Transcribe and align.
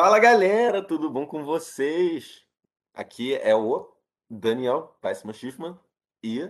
Fala 0.00 0.20
galera, 0.20 0.80
tudo 0.80 1.10
bom 1.10 1.26
com 1.26 1.42
vocês? 1.42 2.46
Aqui 2.94 3.34
é 3.34 3.52
o 3.52 3.92
Daniel 4.30 4.96
Paisman 5.00 5.32
Schiffman 5.32 5.76
e. 6.22 6.48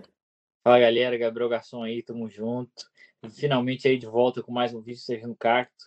Fala 0.63 0.79
galera, 0.79 1.17
Gabriel 1.17 1.49
Garçom 1.49 1.81
aí, 1.81 2.03
tamo 2.03 2.29
junto. 2.29 2.85
Finalmente 3.33 3.87
aí 3.87 3.97
de 3.97 4.05
volta 4.05 4.43
com 4.43 4.51
mais 4.51 4.71
um 4.71 4.81
vídeo 4.81 5.01
Seja 5.01 5.25
no 5.25 5.35
Cacto, 5.35 5.85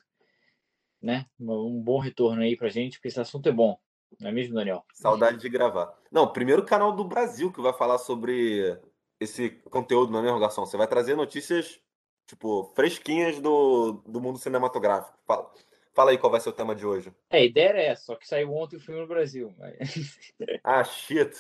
né? 1.01 1.27
Um 1.39 1.81
bom 1.81 2.01
retorno 2.01 2.43
aí 2.43 2.57
pra 2.57 2.69
gente, 2.69 2.99
porque 2.99 3.07
esse 3.07 3.21
assunto 3.21 3.49
é 3.49 3.53
bom, 3.53 3.79
não 4.19 4.31
é 4.31 4.33
mesmo, 4.33 4.57
Daniel? 4.57 4.85
Saudade 4.93 5.39
de 5.39 5.49
gravar. 5.49 5.97
Não, 6.11 6.33
primeiro 6.33 6.65
canal 6.65 6.91
do 6.91 7.05
Brasil 7.05 7.53
que 7.53 7.63
vai 7.63 7.73
falar 7.73 7.99
sobre 7.99 8.77
esse 9.21 9.51
conteúdo, 9.71 10.11
não 10.11 10.19
é 10.19 10.23
mesmo, 10.23 10.41
Garçom? 10.41 10.67
Você 10.67 10.77
vai 10.77 10.89
trazer 10.89 11.15
notícias, 11.15 11.79
tipo, 12.27 12.73
fresquinhas 12.75 13.41
do, 13.41 14.03
do 14.05 14.21
mundo 14.21 14.37
cinematográfico. 14.37 15.17
Fala. 15.25 15.49
Fala 15.95 16.11
aí 16.11 16.19
qual 16.19 16.31
vai 16.31 16.41
ser 16.41 16.49
o 16.49 16.55
tema 16.55 16.75
de 16.75 16.87
hoje. 16.87 17.13
É, 17.31 17.39
a 17.39 17.45
ideia 17.45 17.69
era 17.69 17.83
essa, 17.83 18.05
só 18.05 18.17
que 18.17 18.27
saiu 18.27 18.55
ontem 18.55 18.77
o 18.77 18.81
filme 18.81 19.01
no 19.01 19.07
Brasil. 19.07 19.55
Mas... 19.59 20.19
ah, 20.65 20.83
shit. 20.85 21.35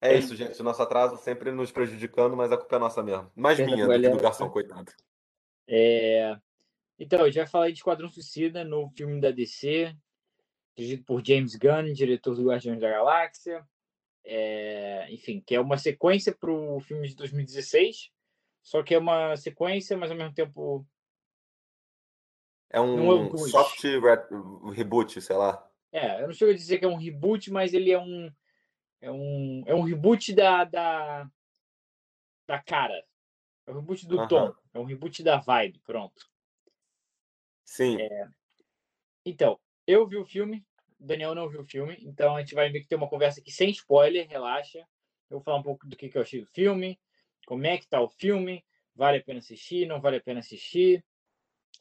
É 0.00 0.16
isso, 0.16 0.34
gente. 0.34 0.60
O 0.60 0.64
nosso 0.64 0.82
atraso 0.82 1.16
sempre 1.18 1.52
nos 1.52 1.70
prejudicando, 1.70 2.36
mas 2.36 2.50
a 2.50 2.56
culpa 2.56 2.74
é 2.74 2.78
nossa 2.78 3.02
mesmo. 3.02 3.30
Mais 3.36 3.56
Pena 3.56 3.72
minha 3.72 3.86
do 3.86 4.00
que 4.00 4.08
do 4.08 4.20
garçom, 4.20 4.50
coitado. 4.50 4.90
É... 5.68 6.36
Então, 6.98 7.20
a 7.20 7.26
gente 7.26 7.36
vai 7.36 7.46
falar 7.46 7.68
de 7.68 7.74
Esquadrão 7.74 8.08
Suicida, 8.08 8.64
novo 8.64 8.90
filme 8.96 9.20
da 9.20 9.30
DC, 9.30 9.94
dirigido 10.74 11.04
por 11.04 11.24
James 11.24 11.54
Gunn, 11.54 11.92
diretor 11.92 12.34
do 12.34 12.46
Guardiões 12.46 12.80
da 12.80 12.90
Galáxia. 12.90 13.64
É... 14.24 15.06
Enfim, 15.12 15.40
que 15.46 15.54
é 15.54 15.60
uma 15.60 15.76
sequência 15.76 16.34
para 16.34 16.50
o 16.50 16.80
filme 16.80 17.06
de 17.06 17.14
2016, 17.14 18.10
só 18.62 18.82
que 18.82 18.94
é 18.94 18.98
uma 18.98 19.36
sequência, 19.36 19.96
mas 19.96 20.10
ao 20.10 20.16
mesmo 20.16 20.34
tempo 20.34 20.86
é 22.72 22.80
um 22.80 23.36
soft 23.36 23.82
re 23.82 24.00
reboot, 24.72 25.20
sei 25.20 25.36
lá. 25.36 25.68
É, 25.92 26.22
eu 26.22 26.26
não 26.26 26.32
chego 26.32 26.50
a 26.50 26.54
dizer 26.54 26.78
que 26.78 26.84
é 26.84 26.88
um 26.88 26.96
reboot, 26.96 27.50
mas 27.50 27.74
ele 27.74 27.90
é 27.90 27.98
um 27.98 28.32
é 29.02 29.10
um, 29.10 29.62
é 29.66 29.74
um 29.74 29.82
reboot 29.82 30.32
da, 30.32 30.64
da, 30.64 31.28
da 32.46 32.62
cara. 32.62 33.04
É 33.66 33.72
um 33.72 33.74
reboot 33.74 34.06
do 34.06 34.28
tom. 34.28 34.54
É 34.72 34.78
um 34.78 34.84
reboot 34.84 35.22
da 35.24 35.38
vibe, 35.38 35.80
pronto. 35.80 36.30
Sim. 37.64 38.00
É, 38.00 38.28
então, 39.26 39.58
eu 39.86 40.06
vi 40.06 40.16
o 40.16 40.24
filme, 40.24 40.64
o 41.00 41.04
Daniel 41.04 41.34
não 41.34 41.48
viu 41.48 41.62
o 41.62 41.66
filme, 41.66 41.96
então 42.00 42.36
a 42.36 42.40
gente 42.40 42.54
vai 42.54 42.70
ver 42.70 42.80
que 42.80 42.86
ter 42.86 42.94
uma 42.94 43.08
conversa 43.08 43.40
aqui 43.40 43.50
sem 43.50 43.70
spoiler, 43.70 44.28
relaxa. 44.28 44.78
Eu 45.28 45.38
vou 45.38 45.40
falar 45.40 45.58
um 45.58 45.62
pouco 45.62 45.86
do 45.86 45.96
que, 45.96 46.08
que 46.08 46.16
eu 46.16 46.22
achei 46.22 46.40
do 46.40 46.46
filme, 46.46 46.98
como 47.46 47.66
é 47.66 47.76
que 47.76 47.88
tá 47.88 48.00
o 48.00 48.08
filme, 48.08 48.64
vale 48.94 49.18
a 49.18 49.22
pena 49.22 49.40
assistir, 49.40 49.86
não 49.86 50.00
vale 50.00 50.18
a 50.18 50.22
pena 50.22 50.40
assistir 50.40 51.04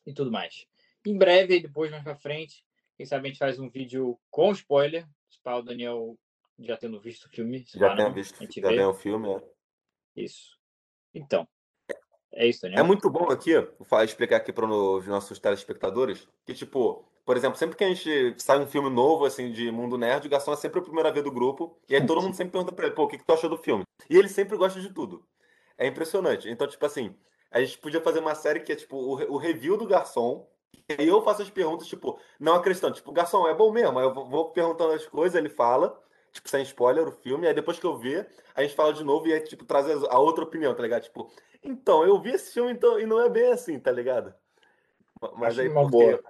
e 0.05 0.13
tudo 0.13 0.31
mais. 0.31 0.65
Em 1.05 1.17
breve, 1.17 1.59
depois, 1.59 1.89
mais 1.89 2.03
pra 2.03 2.15
frente, 2.15 2.63
quem 2.95 3.05
sabe 3.05 3.27
a 3.27 3.31
gente 3.31 3.39
faz 3.39 3.59
um 3.59 3.69
vídeo 3.69 4.19
com 4.29 4.51
spoiler, 4.51 5.07
para 5.43 5.57
o 5.57 5.61
Daniel 5.61 6.17
já 6.59 6.77
tendo 6.77 6.99
visto 6.99 7.25
o 7.25 7.29
filme. 7.29 7.65
Já 7.73 7.95
tenha 7.95 8.09
visto, 8.09 8.37
já 8.39 8.69
tem 8.69 8.85
o 8.85 8.93
filme, 8.93 9.29
é. 9.29 9.43
Isso. 10.15 10.57
Então, 11.13 11.47
é 12.33 12.47
isso, 12.47 12.61
Daniel. 12.61 12.83
É 12.83 12.87
muito 12.87 13.09
bom 13.09 13.29
aqui, 13.29 13.53
vou 13.79 14.03
explicar 14.03 14.37
aqui 14.37 14.53
para 14.53 14.65
os 14.65 15.07
nossos 15.07 15.39
telespectadores, 15.39 16.27
que, 16.45 16.53
tipo, 16.53 17.05
por 17.25 17.35
exemplo, 17.35 17.57
sempre 17.57 17.75
que 17.75 17.83
a 17.83 17.93
gente 17.93 18.35
sai 18.41 18.59
um 18.59 18.67
filme 18.67 18.89
novo, 18.89 19.25
assim, 19.25 19.51
de 19.51 19.71
mundo 19.71 19.97
nerd, 19.97 20.27
o 20.27 20.29
Garçom 20.29 20.53
é 20.53 20.57
sempre 20.57 20.79
a 20.79 20.83
primeira 20.83 21.11
vez 21.11 21.23
do 21.23 21.31
grupo, 21.31 21.77
e 21.89 21.95
aí 21.95 22.05
todo 22.05 22.21
mundo 22.21 22.35
sempre 22.37 22.51
pergunta 22.51 22.73
pra 22.73 22.85
ele, 22.85 22.95
pô, 22.95 23.03
o 23.03 23.07
que, 23.07 23.17
que 23.17 23.25
tu 23.25 23.33
achou 23.33 23.49
do 23.49 23.57
filme? 23.57 23.83
E 24.09 24.17
ele 24.17 24.29
sempre 24.29 24.57
gosta 24.57 24.79
de 24.79 24.93
tudo. 24.93 25.25
É 25.77 25.87
impressionante. 25.87 26.49
Então, 26.49 26.67
tipo 26.67 26.85
assim, 26.85 27.15
a 27.49 27.59
gente 27.59 27.77
podia 27.77 28.01
fazer 28.01 28.19
uma 28.19 28.35
série 28.35 28.59
que 28.59 28.71
é, 28.71 28.75
tipo, 28.75 28.95
o, 28.95 29.33
o 29.33 29.37
review 29.37 29.77
do 29.77 29.87
Garçom, 29.87 30.47
e 30.99 31.07
eu 31.07 31.21
faço 31.23 31.41
as 31.41 31.49
perguntas, 31.49 31.87
tipo, 31.87 32.19
não 32.39 32.55
acrescentando, 32.55 32.95
tipo, 32.95 33.11
garçom, 33.11 33.47
é 33.47 33.53
bom 33.53 33.71
mesmo? 33.71 33.97
Aí 33.99 34.05
eu 34.05 34.13
vou 34.13 34.51
perguntando 34.51 34.93
as 34.93 35.05
coisas, 35.05 35.37
ele 35.37 35.49
fala, 35.49 35.97
tipo, 36.31 36.49
sem 36.49 36.63
spoiler, 36.63 37.07
o 37.07 37.11
filme, 37.11 37.47
aí 37.47 37.53
depois 37.53 37.79
que 37.79 37.85
eu 37.85 37.97
ver, 37.97 38.29
a 38.55 38.61
gente 38.61 38.75
fala 38.75 38.93
de 38.93 39.03
novo 39.03 39.27
e 39.27 39.33
aí, 39.33 39.39
tipo, 39.41 39.65
traz 39.65 39.87
a 39.87 40.19
outra 40.19 40.43
opinião, 40.43 40.73
tá 40.73 40.81
ligado? 40.81 41.03
Tipo, 41.03 41.31
então, 41.63 42.03
eu 42.03 42.19
vi 42.19 42.31
esse 42.31 42.53
filme 42.53 42.71
então, 42.71 42.99
e 42.99 43.05
não 43.05 43.19
é 43.19 43.29
bem 43.29 43.51
assim, 43.51 43.79
tá 43.79 43.91
ligado? 43.91 44.33
Mas 45.35 45.49
Acho 45.49 45.61
aí, 45.61 45.69
uma 45.69 45.81
porque... 45.83 45.97
boa. 45.97 46.23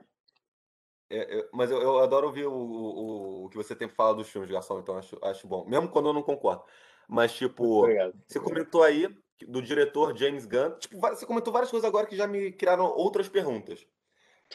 É, 1.10 1.40
é, 1.40 1.50
mas 1.52 1.70
eu, 1.70 1.82
eu, 1.82 2.00
adoro 2.00 2.28
ouvir 2.28 2.46
o, 2.46 2.54
o, 2.54 3.46
o, 3.46 3.50
que 3.50 3.58
você 3.58 3.76
tem 3.76 3.90
falado 3.90 4.18
dos 4.18 4.30
filmes, 4.30 4.50
Garçom, 4.50 4.80
então 4.80 4.98
acho, 4.98 5.18
acho 5.22 5.46
bom. 5.46 5.66
Mesmo 5.66 5.90
quando 5.90 6.08
eu 6.08 6.14
não 6.14 6.24
concordo. 6.24 6.64
Mas, 7.06 7.34
tipo, 7.34 7.86
você 8.26 8.40
comentou 8.40 8.82
aí 8.82 9.14
do 9.46 9.62
diretor 9.62 10.16
James 10.16 10.46
Gunn. 10.46 10.72
Tipo, 10.80 11.00
você 11.00 11.26
comentou 11.26 11.52
várias 11.52 11.70
coisas 11.70 11.88
agora 11.88 12.08
que 12.08 12.16
já 12.16 12.28
me 12.28 12.54
criaram 12.54 12.86
outras 12.86 13.28
perguntas. 13.28 13.86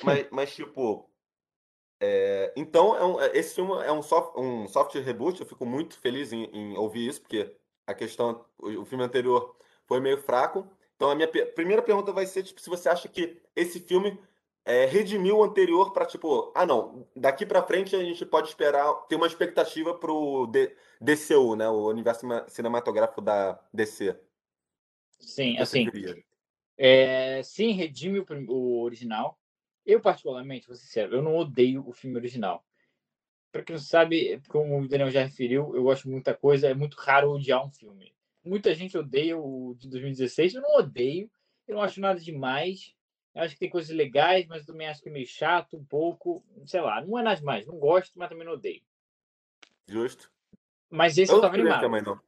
Mas, 0.02 0.26
mas 0.30 0.54
tipo. 0.54 1.10
É, 2.00 2.52
então, 2.56 2.94
é 2.96 3.04
um, 3.04 3.20
esse 3.34 3.54
filme 3.54 3.72
é 3.82 3.90
um 3.90 4.02
soft, 4.02 4.36
um 4.36 4.68
soft 4.68 4.94
reboot. 4.96 5.40
Eu 5.40 5.46
fico 5.46 5.64
muito 5.64 5.98
feliz 5.98 6.32
em, 6.32 6.44
em 6.44 6.76
ouvir 6.76 7.08
isso, 7.08 7.22
porque 7.22 7.54
a 7.86 7.94
questão. 7.94 8.44
O, 8.58 8.82
o, 8.82 8.84
filme 8.84 9.04
anterior 9.04 9.56
foi 9.86 10.00
meio 10.00 10.18
fraco. 10.18 10.68
Então, 10.96 11.10
a 11.10 11.14
minha 11.14 11.28
primeira 11.28 11.82
pergunta 11.82 12.12
vai 12.12 12.26
ser 12.26 12.42
tipo, 12.42 12.60
se 12.60 12.70
você 12.70 12.88
acha 12.88 13.08
que 13.08 13.40
esse 13.54 13.80
filme 13.80 14.18
é, 14.64 14.84
redimiu 14.86 15.38
o 15.38 15.44
anterior 15.44 15.92
para, 15.92 16.06
tipo, 16.06 16.52
ah, 16.54 16.66
não, 16.66 17.06
daqui 17.14 17.46
para 17.46 17.62
frente 17.62 17.94
a 17.94 18.02
gente 18.02 18.26
pode 18.26 18.48
esperar, 18.48 18.92
ter 19.06 19.14
uma 19.14 19.26
expectativa 19.26 19.94
pro 19.94 20.46
D, 20.46 20.74
DCU, 21.00 21.54
né? 21.54 21.68
O 21.68 21.88
universo 21.88 22.26
cinematográfico 22.48 23.20
da 23.20 23.60
DC. 23.72 24.18
Sim, 25.20 25.56
assim. 25.58 25.86
É, 26.76 27.42
sim, 27.42 27.72
redime 27.72 28.18
o, 28.18 28.26
o 28.48 28.82
original. 28.82 29.38
Eu, 29.86 30.00
particularmente, 30.00 30.66
vou 30.66 30.74
ser 30.74 30.84
sincero, 30.84 31.14
eu 31.14 31.22
não 31.22 31.36
odeio 31.36 31.86
o 31.86 31.92
filme 31.92 32.16
original. 32.16 32.66
Para 33.52 33.62
quem 33.62 33.74
não 33.76 33.80
sabe, 33.80 34.42
como 34.48 34.78
o 34.80 34.88
Daniel 34.88 35.10
já 35.10 35.22
referiu, 35.22 35.74
eu 35.76 35.84
gosto 35.84 36.02
de 36.02 36.10
muita 36.10 36.34
coisa, 36.34 36.68
é 36.68 36.74
muito 36.74 36.96
raro 36.96 37.30
odiar 37.30 37.64
um 37.64 37.70
filme. 37.70 38.12
Muita 38.44 38.74
gente 38.74 38.98
odeia 38.98 39.38
o 39.38 39.74
de 39.78 39.88
2016, 39.88 40.54
eu 40.54 40.62
não 40.62 40.76
odeio, 40.76 41.30
eu 41.68 41.76
não 41.76 41.82
acho 41.82 42.00
nada 42.00 42.20
demais. 42.20 42.94
Eu 43.34 43.42
acho 43.42 43.54
que 43.54 43.60
tem 43.60 43.70
coisas 43.70 43.94
legais, 43.94 44.46
mas 44.46 44.66
também 44.66 44.88
acho 44.88 45.00
que 45.00 45.08
é 45.08 45.12
meio 45.12 45.26
chato, 45.26 45.76
um 45.76 45.84
pouco, 45.84 46.44
sei 46.66 46.80
lá, 46.80 47.04
não 47.04 47.18
é 47.18 47.22
nada 47.22 47.36
demais. 47.36 47.66
Não 47.66 47.78
gosto, 47.78 48.18
mas 48.18 48.28
também 48.28 48.44
não 48.44 48.54
odeio. 48.54 48.82
Justo. 49.86 50.32
Mas 50.90 51.16
esse 51.16 51.30
eu, 51.30 51.36
eu 51.36 51.42
tava 51.42 51.54
animado. 51.54 51.80
Também 51.80 52.02
não. 52.02 52.20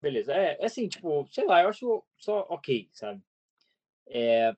Beleza. 0.00 0.32
É, 0.32 0.58
é 0.60 0.66
assim, 0.66 0.88
tipo, 0.88 1.26
sei 1.30 1.44
lá, 1.44 1.62
eu 1.62 1.68
acho 1.68 2.04
só 2.16 2.46
ok, 2.48 2.88
sabe? 2.92 3.22
É, 4.06 4.54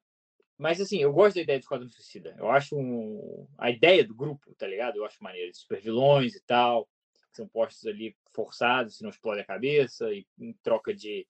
mas, 0.60 0.78
assim, 0.78 0.98
eu 0.98 1.10
gosto 1.10 1.36
da 1.36 1.40
ideia 1.40 1.58
do 1.58 1.62
Esquadrão 1.62 1.88
Suicida. 1.88 2.36
Eu 2.38 2.50
acho 2.50 2.76
um... 2.76 3.48
a 3.56 3.70
ideia 3.70 4.06
do 4.06 4.14
grupo, 4.14 4.54
tá 4.56 4.66
ligado? 4.66 4.96
Eu 4.96 5.06
acho 5.06 5.24
maneiro. 5.24 5.50
De 5.50 5.56
super 5.56 5.80
vilões 5.80 6.34
e 6.34 6.40
tal, 6.42 6.84
que 7.30 7.36
são 7.36 7.48
postos 7.48 7.86
ali 7.86 8.14
forçados, 8.34 8.98
se 8.98 9.02
não 9.02 9.08
explode 9.08 9.40
a 9.40 9.46
cabeça, 9.46 10.12
e 10.12 10.26
em 10.38 10.52
troca 10.62 10.92
de 10.92 11.26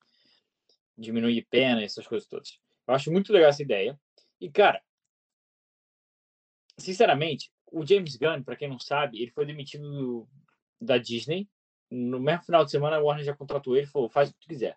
diminuir 0.99 1.47
pena, 1.49 1.81
essas 1.81 2.09
coisas 2.09 2.29
todas. 2.29 2.59
Eu 2.89 2.93
acho 2.93 3.13
muito 3.13 3.33
legal 3.33 3.51
essa 3.51 3.63
ideia. 3.63 3.97
E, 4.41 4.51
cara, 4.51 4.83
sinceramente, 6.77 7.53
o 7.71 7.87
James 7.87 8.17
Gunn, 8.17 8.43
para 8.43 8.57
quem 8.57 8.69
não 8.69 8.81
sabe, 8.81 9.23
ele 9.23 9.31
foi 9.31 9.47
demitido 9.47 10.29
da 10.81 10.99
Disney. 10.99 11.49
No 11.89 12.19
mesmo 12.19 12.43
final 12.43 12.65
de 12.65 12.73
semana, 12.73 12.97
a 12.97 13.01
Warner 13.01 13.25
já 13.25 13.37
contratou 13.37 13.77
ele 13.77 13.87
e 13.87 13.91
falou: 13.91 14.11
faz 14.11 14.29
o 14.29 14.33
que 14.33 14.41
tu 14.41 14.49
quiser. 14.49 14.77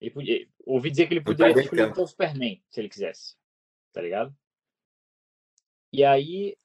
Ele 0.00 0.10
podia, 0.10 0.48
ouvi 0.60 0.90
dizer 0.90 1.06
que 1.06 1.12
ele 1.12 1.20
poderia 1.22 1.60
escolher 1.60 1.92
o 1.92 2.06
Superman, 2.06 2.62
se 2.70 2.80
ele 2.80 2.88
quisesse 2.88 3.41
tá 3.92 4.00
ligado? 4.00 4.34
E 5.92 6.04
aí 6.04 6.56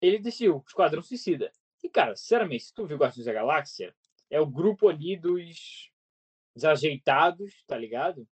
ele 0.00 0.18
decidiu 0.18 0.64
Esquadrão 0.66 1.02
Suicida. 1.02 1.52
E, 1.82 1.88
cara, 1.88 2.16
sinceramente, 2.16 2.64
se 2.64 2.74
tu 2.74 2.86
viu 2.86 2.96
Guardiões 2.96 3.26
da 3.26 3.32
Galáxia, 3.32 3.94
é 4.30 4.40
o 4.40 4.46
grupo 4.46 4.88
ali 4.88 5.16
dos 5.16 5.90
desajeitados, 6.54 7.62
tá 7.66 7.76
ligado? 7.76 8.26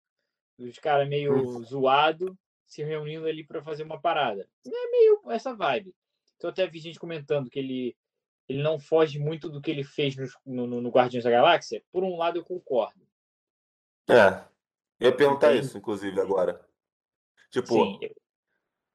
Dos 0.58 0.80
caras 0.80 1.08
meio 1.08 1.36
hum. 1.36 1.64
zoado 1.64 2.38
se 2.66 2.84
reunindo 2.84 3.28
ali 3.28 3.46
para 3.46 3.62
fazer 3.62 3.84
uma 3.84 4.00
parada. 4.00 4.50
É 4.66 4.92
meio 4.92 5.22
essa 5.30 5.54
vibe. 5.54 5.96
Então 6.38 6.50
até 6.50 6.68
vi 6.68 6.80
gente 6.80 7.00
comentando 7.00 7.50
que 7.50 7.60
ele 7.60 7.96
ele 8.48 8.62
não 8.62 8.80
foge 8.80 9.18
muito 9.18 9.50
do 9.50 9.60
que 9.60 9.72
ele 9.72 9.84
fez 9.84 10.16
no, 10.46 10.68
no, 10.68 10.82
no 10.82 10.90
Guardiões 10.90 11.24
da 11.24 11.32
Galáxia. 11.32 11.84
Por 11.92 12.04
um 12.04 12.16
lado, 12.16 12.38
eu 12.38 12.46
concordo. 12.46 13.02
É. 14.08 14.46
Eu 15.00 15.10
ia 15.10 15.18
perguntar 15.18 15.54
isso, 15.54 15.78
inclusive, 15.78 16.20
agora. 16.22 16.64
Tipo, 17.50 17.74
Sim. 17.74 18.00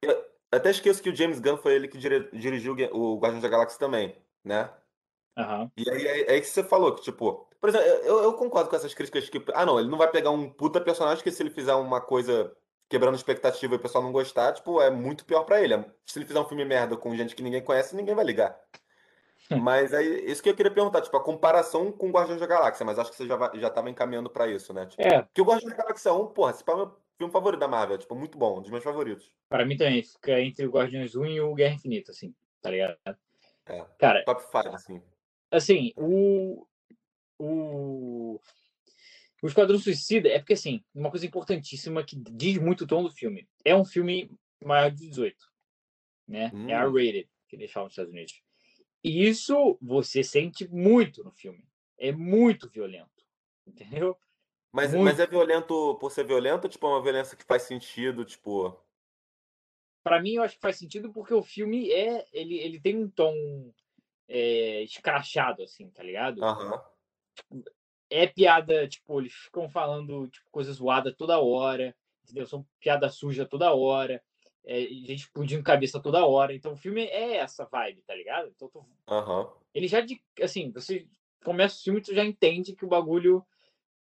eu 0.02 0.24
até 0.52 0.70
esqueço 0.70 1.02
que 1.02 1.10
o 1.10 1.14
James 1.14 1.40
Gunn 1.40 1.56
foi 1.56 1.74
ele 1.74 1.88
que 1.88 1.98
dirigiu 1.98 2.74
o 2.92 3.18
Guardiões 3.18 3.42
da 3.42 3.48
Galáxia 3.48 3.78
também, 3.78 4.16
né? 4.44 4.70
Uhum. 5.38 5.70
E 5.76 5.88
aí 5.88 6.06
é, 6.06 6.36
é 6.36 6.40
que 6.40 6.46
você 6.46 6.62
falou 6.62 6.94
que, 6.94 7.02
tipo, 7.02 7.48
por 7.60 7.68
exemplo, 7.68 7.86
eu, 7.86 8.22
eu, 8.22 8.32
concordo 8.34 8.68
com 8.68 8.76
essas 8.76 8.94
críticas 8.94 9.28
que, 9.28 9.42
ah, 9.54 9.64
não, 9.64 9.78
ele 9.78 9.88
não 9.88 9.98
vai 9.98 10.10
pegar 10.10 10.30
um 10.30 10.48
puta 10.50 10.80
personagem 10.80 11.22
que 11.22 11.30
se 11.30 11.42
ele 11.42 11.50
fizer 11.50 11.74
uma 11.74 12.00
coisa 12.00 12.54
quebrando 12.88 13.14
expectativa 13.14 13.74
e 13.74 13.76
o 13.76 13.80
pessoal 13.80 14.02
não 14.02 14.10
gostar, 14.12 14.52
tipo, 14.52 14.80
é 14.80 14.90
muito 14.90 15.24
pior 15.24 15.44
para 15.44 15.62
ele. 15.62 15.76
Se 16.04 16.18
ele 16.18 16.26
fizer 16.26 16.40
um 16.40 16.44
filme 16.44 16.64
merda 16.64 16.96
com 16.96 17.14
gente 17.14 17.36
que 17.36 17.42
ninguém 17.42 17.62
conhece, 17.62 17.94
ninguém 17.94 18.14
vai 18.14 18.24
ligar. 18.24 18.58
mas 19.62 19.94
aí, 19.94 20.24
isso 20.26 20.42
que 20.42 20.48
eu 20.48 20.56
queria 20.56 20.72
perguntar, 20.72 21.00
tipo, 21.00 21.16
a 21.16 21.22
comparação 21.22 21.92
com 21.92 22.08
o 22.08 22.12
Guardiões 22.12 22.40
da 22.40 22.46
Galáxia, 22.46 22.84
mas 22.84 22.98
acho 22.98 23.10
que 23.10 23.16
você 23.16 23.26
já, 23.26 23.50
já 23.54 23.70
tava 23.70 23.90
encaminhando 23.90 24.28
para 24.28 24.48
isso, 24.48 24.72
né? 24.72 24.86
Tipo, 24.86 25.02
é. 25.02 25.22
Porque 25.22 25.40
o 25.40 25.44
Guardiões 25.44 25.76
da 25.76 25.82
Galáxia 25.82 26.12
1, 26.12 26.26
porra, 26.28 26.52
se 26.52 26.64
filme 27.20 27.32
favorito 27.32 27.60
da 27.60 27.68
Marvel, 27.68 27.98
tipo, 27.98 28.14
muito 28.14 28.38
bom, 28.38 28.58
um 28.58 28.62
dos 28.62 28.70
meus 28.70 28.82
favoritos. 28.82 29.30
Para 29.46 29.66
mim 29.66 29.76
também, 29.76 30.02
fica 30.02 30.40
entre 30.40 30.64
o 30.64 30.70
Guardiões 30.70 31.14
1 31.14 31.26
e 31.26 31.40
o 31.42 31.54
Guerra 31.54 31.74
Infinita, 31.74 32.12
assim, 32.12 32.34
tá 32.62 32.70
ligado? 32.70 32.96
É, 33.66 33.86
Cara, 33.98 34.24
top 34.24 34.42
5, 34.42 34.68
assim. 34.74 35.02
Assim, 35.50 35.92
o, 35.96 36.66
o, 37.38 38.40
o 39.42 39.46
Esquadrão 39.46 39.78
Suicida 39.78 40.30
é 40.30 40.38
porque, 40.38 40.54
assim, 40.54 40.82
uma 40.94 41.10
coisa 41.10 41.26
importantíssima 41.26 42.02
que 42.02 42.16
diz 42.16 42.56
muito 42.56 42.84
o 42.84 42.86
tom 42.86 43.02
do 43.02 43.10
filme. 43.10 43.46
É 43.66 43.76
um 43.76 43.84
filme 43.84 44.30
maior 44.64 44.90
de 44.90 45.06
18, 45.08 45.36
né? 46.26 46.50
Hum. 46.54 46.70
É 46.70 46.72
R-rated, 46.72 47.28
que 47.48 47.56
eles 47.56 47.70
falam 47.70 47.88
nos 47.88 47.92
Estados 47.92 48.12
Unidos. 48.12 48.42
E 49.04 49.28
isso 49.28 49.76
você 49.82 50.22
sente 50.22 50.66
muito 50.68 51.22
no 51.22 51.32
filme. 51.32 51.62
É 51.98 52.12
muito 52.12 52.70
violento, 52.70 53.26
entendeu? 53.66 54.16
Mas, 54.72 54.94
mas 54.94 55.18
é 55.18 55.26
violento 55.26 55.96
por 55.96 56.12
ser 56.12 56.24
violento 56.24 56.64
ou 56.64 56.70
tipo, 56.70 56.86
é 56.86 56.90
uma 56.90 57.02
violência 57.02 57.36
que 57.36 57.44
faz 57.44 57.62
sentido, 57.62 58.24
tipo... 58.24 58.76
Para 60.02 60.22
mim, 60.22 60.34
eu 60.34 60.42
acho 60.42 60.54
que 60.54 60.60
faz 60.60 60.76
sentido 60.76 61.12
porque 61.12 61.34
o 61.34 61.42
filme 61.42 61.90
é... 61.90 62.24
Ele, 62.32 62.56
ele 62.58 62.80
tem 62.80 62.96
um 62.96 63.08
tom 63.08 63.34
é, 64.28 64.82
escrachado, 64.82 65.62
assim, 65.64 65.90
tá 65.90 66.02
ligado? 66.02 66.40
Uhum. 66.40 67.64
É 68.08 68.26
piada, 68.28 68.86
tipo, 68.88 69.20
eles 69.20 69.32
ficam 69.32 69.68
falando 69.68 70.28
tipo, 70.28 70.46
coisa 70.50 70.72
zoada 70.72 71.12
toda 71.12 71.40
hora, 71.40 71.94
entendeu? 72.22 72.46
São 72.46 72.64
piada 72.78 73.08
suja 73.08 73.44
toda 73.44 73.74
hora, 73.74 74.22
é, 74.64 74.82
gente 74.82 75.24
explodindo 75.24 75.64
cabeça 75.64 76.00
toda 76.00 76.24
hora. 76.24 76.54
Então 76.54 76.72
o 76.72 76.76
filme 76.76 77.04
é 77.06 77.36
essa 77.36 77.64
vibe, 77.64 78.02
tá 78.02 78.14
ligado? 78.14 78.52
Então 78.54 78.68
tu... 78.68 78.86
uhum. 79.08 79.50
ele 79.74 79.88
já, 79.88 79.98
assim, 80.42 80.70
você 80.70 81.08
começa 81.44 81.80
o 81.80 81.82
filme 81.82 82.00
e 82.00 82.02
tu 82.02 82.14
já 82.14 82.24
entende 82.24 82.74
que 82.74 82.84
o 82.84 82.88
bagulho 82.88 83.44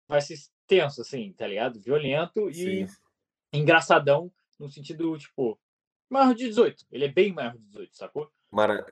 vai 0.08 0.20
ser 0.20 0.36
tenso, 0.66 1.00
assim, 1.00 1.32
tá 1.32 1.46
ligado? 1.46 1.80
Violento 1.80 2.48
e 2.50 2.86
Sim. 2.86 2.96
engraçadão, 3.52 4.30
no 4.58 4.68
sentido, 4.68 5.16
tipo, 5.18 5.58
maior 6.08 6.34
de 6.34 6.46
18. 6.46 6.86
Ele 6.90 7.06
é 7.06 7.08
bem 7.08 7.32
maior 7.32 7.52
de 7.52 7.64
18, 7.64 7.96
sacou? 7.96 8.30
Mara... 8.50 8.86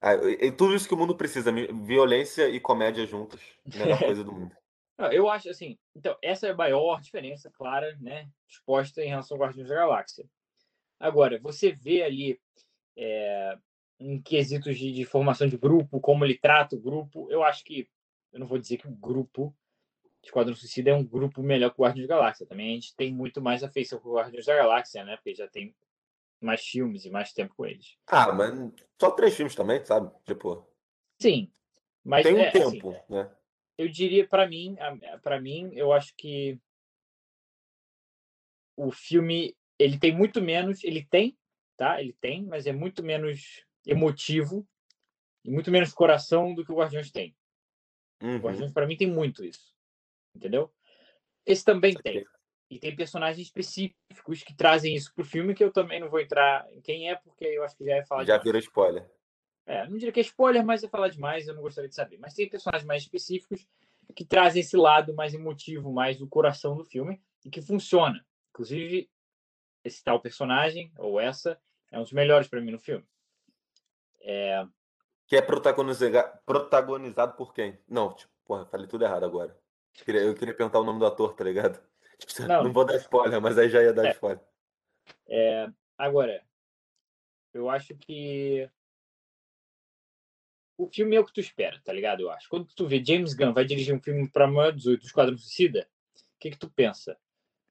Ah, 0.00 0.14
e 0.14 0.50
tudo 0.50 0.74
isso 0.74 0.88
que 0.88 0.94
o 0.94 0.96
mundo 0.96 1.16
precisa, 1.16 1.52
violência 1.84 2.48
e 2.48 2.58
comédia 2.58 3.06
juntas. 3.06 3.40
Melhor 3.64 3.98
coisa 4.02 4.24
do 4.24 4.32
mundo. 4.32 4.56
Eu 5.12 5.28
acho 5.28 5.48
assim, 5.48 5.78
então, 5.94 6.16
essa 6.20 6.48
é 6.48 6.50
a 6.50 6.56
maior 6.56 7.00
diferença, 7.00 7.50
clara, 7.50 7.96
né? 8.00 8.28
Exposta 8.48 9.02
em 9.02 9.08
relação 9.08 9.36
ao 9.36 9.42
Guardiões 9.42 9.68
da 9.68 9.76
Galáxia. 9.76 10.28
Agora, 10.98 11.40
você 11.40 11.72
vê 11.72 12.02
ali 12.02 12.40
é, 12.96 13.56
em 13.98 14.20
quesitos 14.20 14.78
de, 14.78 14.92
de, 14.92 15.04
formação 15.04 15.46
de 15.46 15.56
grupo, 15.56 16.00
como 16.00 16.24
ele 16.24 16.36
trata 16.36 16.76
o 16.76 16.80
grupo, 16.80 17.30
eu 17.30 17.42
acho 17.42 17.64
que, 17.64 17.88
eu 18.32 18.40
não 18.40 18.46
vou 18.46 18.58
dizer 18.58 18.76
que 18.76 18.88
o 18.88 18.92
grupo 18.92 19.54
Esquadrão 20.22 20.54
Suicida 20.54 20.90
é 20.90 20.94
um 20.94 21.04
grupo 21.04 21.42
melhor 21.42 21.70
que 21.70 21.80
o 21.80 21.84
Guardiões 21.84 22.08
da 22.08 22.16
Galáxia. 22.16 22.46
Também 22.46 22.70
a 22.70 22.74
gente 22.74 22.94
tem 22.94 23.12
muito 23.12 23.40
mais 23.40 23.62
afeição 23.62 23.98
com 23.98 24.10
o 24.10 24.14
Guardiões 24.14 24.46
da 24.46 24.54
Galáxia, 24.54 25.04
né? 25.04 25.16
Porque 25.16 25.34
já 25.34 25.48
tem 25.48 25.74
mais 26.40 26.64
filmes 26.64 27.04
e 27.04 27.10
mais 27.10 27.32
tempo 27.32 27.54
com 27.54 27.66
eles. 27.66 27.96
Ah, 28.06 28.32
mas 28.32 28.52
só 29.00 29.10
três 29.10 29.34
filmes 29.34 29.54
também, 29.54 29.84
sabe? 29.84 30.12
Tipo. 30.24 30.66
Sim. 31.20 31.50
Mas 32.04 32.24
tem 32.24 32.34
um 32.34 32.38
é, 32.38 32.48
assim, 32.48 32.58
tempo, 32.58 32.90
assim, 32.90 33.00
né? 33.08 33.30
Eu 33.78 33.88
diria, 33.88 34.26
para 34.26 34.46
mim, 34.46 34.76
para 35.22 35.40
mim, 35.40 35.70
eu 35.74 35.92
acho 35.92 36.14
que 36.16 36.58
o 38.76 38.90
filme 38.90 39.56
ele 39.78 39.98
tem 39.98 40.14
muito 40.14 40.40
menos, 40.40 40.82
ele 40.84 41.04
tem, 41.04 41.36
tá? 41.76 42.00
Ele 42.00 42.12
tem, 42.20 42.44
mas 42.44 42.66
é 42.66 42.72
muito 42.72 43.02
menos 43.02 43.64
emotivo 43.86 44.66
e 45.44 45.50
muito 45.50 45.70
menos 45.70 45.92
coração 45.92 46.54
do 46.54 46.64
que 46.64 46.72
o 46.72 46.76
Guardiões 46.76 47.10
tem. 47.10 47.34
Uhum. 48.22 48.36
O 48.36 48.40
Guardiões 48.40 48.72
para 48.72 48.86
mim 48.86 48.96
tem 48.96 49.08
muito 49.08 49.44
isso, 49.44 49.71
entendeu? 50.34 50.72
Esse 51.44 51.64
também 51.64 51.94
tem. 51.94 52.24
E 52.70 52.78
tem 52.78 52.96
personagens 52.96 53.46
específicos 53.46 54.42
que 54.42 54.54
trazem 54.54 54.94
isso 54.94 55.12
pro 55.14 55.24
filme, 55.24 55.54
que 55.54 55.62
eu 55.62 55.70
também 55.70 56.00
não 56.00 56.08
vou 56.08 56.20
entrar 56.20 56.66
em 56.72 56.80
quem 56.80 57.10
é, 57.10 57.16
porque 57.16 57.44
eu 57.44 57.62
acho 57.64 57.76
que 57.76 57.84
já 57.84 57.96
é 57.96 58.04
falar 58.04 58.24
Já 58.24 58.38
virou 58.38 58.58
spoiler. 58.58 59.06
É, 59.66 59.86
não 59.86 59.96
diria 59.96 60.12
que 60.12 60.20
é 60.20 60.22
spoiler, 60.22 60.64
mas 60.64 60.82
é 60.82 60.88
falar 60.88 61.08
demais, 61.08 61.46
eu 61.46 61.54
não 61.54 61.62
gostaria 61.62 61.88
de 61.88 61.94
saber. 61.94 62.18
Mas 62.18 62.34
tem 62.34 62.48
personagens 62.48 62.86
mais 62.86 63.02
específicos 63.02 63.66
que 64.16 64.24
trazem 64.24 64.60
esse 64.60 64.76
lado 64.76 65.14
mais 65.14 65.34
emotivo, 65.34 65.92
mais 65.92 66.18
do 66.18 66.26
coração 66.26 66.76
do 66.76 66.84
filme, 66.84 67.22
e 67.44 67.50
que 67.50 67.62
funciona. 67.62 68.24
Inclusive, 68.50 69.10
esse 69.84 70.02
tal 70.02 70.20
personagem, 70.20 70.92
ou 70.98 71.20
essa, 71.20 71.60
é 71.90 71.98
um 71.98 72.02
dos 72.02 72.12
melhores 72.12 72.48
para 72.48 72.60
mim 72.60 72.72
no 72.72 72.78
filme. 72.78 73.04
É... 74.22 74.64
Que 75.26 75.36
é 75.36 75.42
protagonizado, 75.42 76.38
protagonizado 76.44 77.36
por 77.36 77.52
quem? 77.52 77.78
Não, 77.88 78.14
tipo, 78.14 78.32
porra, 78.44 78.66
falei 78.66 78.86
tudo 78.86 79.04
errado 79.04 79.24
agora. 79.24 79.56
Eu 79.98 80.04
queria, 80.04 80.20
eu 80.22 80.34
queria 80.34 80.54
perguntar 80.54 80.80
o 80.80 80.84
nome 80.84 80.98
do 80.98 81.06
ator, 81.06 81.34
tá 81.34 81.44
ligado? 81.44 81.82
Não, 82.48 82.64
não 82.64 82.72
vou 82.72 82.84
dar 82.84 82.96
spoiler, 82.96 83.40
mas 83.40 83.58
aí 83.58 83.68
já 83.68 83.82
ia 83.82 83.92
dar 83.92 84.06
é. 84.06 84.10
spoiler. 84.12 84.40
É, 85.28 85.68
agora, 85.98 86.44
eu 87.52 87.68
acho 87.68 87.96
que 87.96 88.70
o 90.76 90.86
filme 90.86 91.16
é 91.16 91.20
o 91.20 91.24
que 91.24 91.32
tu 91.32 91.40
espera, 91.40 91.80
tá 91.84 91.92
ligado? 91.92 92.20
Eu 92.20 92.30
acho. 92.30 92.48
Quando 92.48 92.66
tu 92.74 92.86
vê 92.86 93.02
James 93.04 93.34
Gunn 93.34 93.52
vai 93.52 93.64
dirigir 93.64 93.94
um 93.94 94.00
filme 94.00 94.28
para 94.28 94.46
maior 94.46 94.72
18, 94.72 95.04
Esquadrão 95.04 95.36
Suicida, 95.36 95.88
o 96.14 96.38
que 96.38 96.50
que 96.50 96.58
tu 96.58 96.70
pensa? 96.70 97.18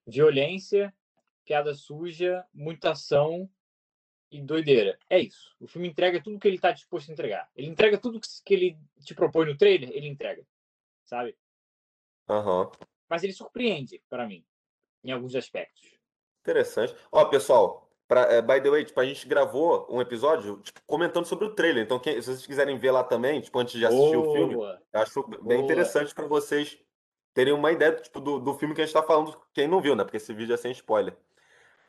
Violência, 0.06 0.94
piada 1.46 1.74
suja, 1.74 2.46
muita 2.54 2.92
ação 2.92 3.50
e 4.32 4.42
doideira. 4.42 4.98
É 5.10 5.20
isso. 5.20 5.56
O 5.60 5.68
filme 5.68 5.90
entrega 5.90 6.22
tudo 6.22 6.40
que 6.40 6.48
ele 6.48 6.56
está 6.56 6.72
disposto 6.72 7.10
a 7.10 7.14
entregar. 7.14 7.50
Ele 7.56 7.68
entrega 7.68 7.98
tudo 7.98 8.20
que 8.46 8.54
ele 8.54 8.78
te 9.04 9.14
propõe 9.14 9.46
no 9.46 9.58
trailer, 9.58 9.90
ele 9.92 10.08
entrega. 10.08 10.46
Sabe? 11.04 11.36
Aham. 12.32 12.72
Mas 13.10 13.24
ele 13.24 13.34
surpreende 13.34 14.02
para 14.10 14.26
mim 14.26 14.46
em 15.04 15.12
alguns 15.12 15.36
aspectos. 15.36 15.82
Interessante. 16.42 16.96
Ó, 17.12 17.26
pessoal, 17.26 17.92
pra, 18.08 18.22
é, 18.22 18.42
by 18.42 18.62
the 18.62 18.70
way, 18.70 18.86
tipo, 18.86 19.00
a 19.00 19.06
gente 19.06 19.28
gravou 19.28 19.86
um 19.90 20.00
episódio 20.00 20.60
tipo, 20.62 20.82
comentando 20.88 21.26
sobre 21.26 21.46
o 21.46 21.54
trailer. 21.54 21.84
Então, 21.84 22.00
quem, 22.00 22.16
se 22.22 22.28
vocês 22.28 22.46
quiserem 22.46 22.78
ver 22.78 22.92
lá 22.92 23.04
também, 23.04 23.42
tipo, 23.42 23.60
antes 23.60 23.78
de 23.78 23.86
assistir 23.86 24.16
Boa. 24.16 24.30
o 24.30 24.34
filme, 24.34 24.54
eu 24.54 24.80
acho 24.94 25.24
bem 25.28 25.40
Boa. 25.40 25.56
interessante 25.56 26.16
para 26.16 26.26
vocês 26.26 26.80
terem 27.34 27.54
uma 27.54 27.72
ideia 27.72 27.94
tipo, 27.94 28.22
do, 28.22 28.40
do 28.40 28.54
filme 28.54 28.74
que 28.74 28.82
a 28.82 28.86
gente 28.86 28.96
está 28.96 29.06
falando, 29.06 29.38
quem 29.54 29.68
não 29.68 29.82
viu, 29.82 29.96
né? 29.96 30.04
Porque 30.04 30.18
esse 30.18 30.34
vídeo 30.34 30.54
é 30.54 30.58
sem 30.58 30.72
spoiler. 30.72 31.16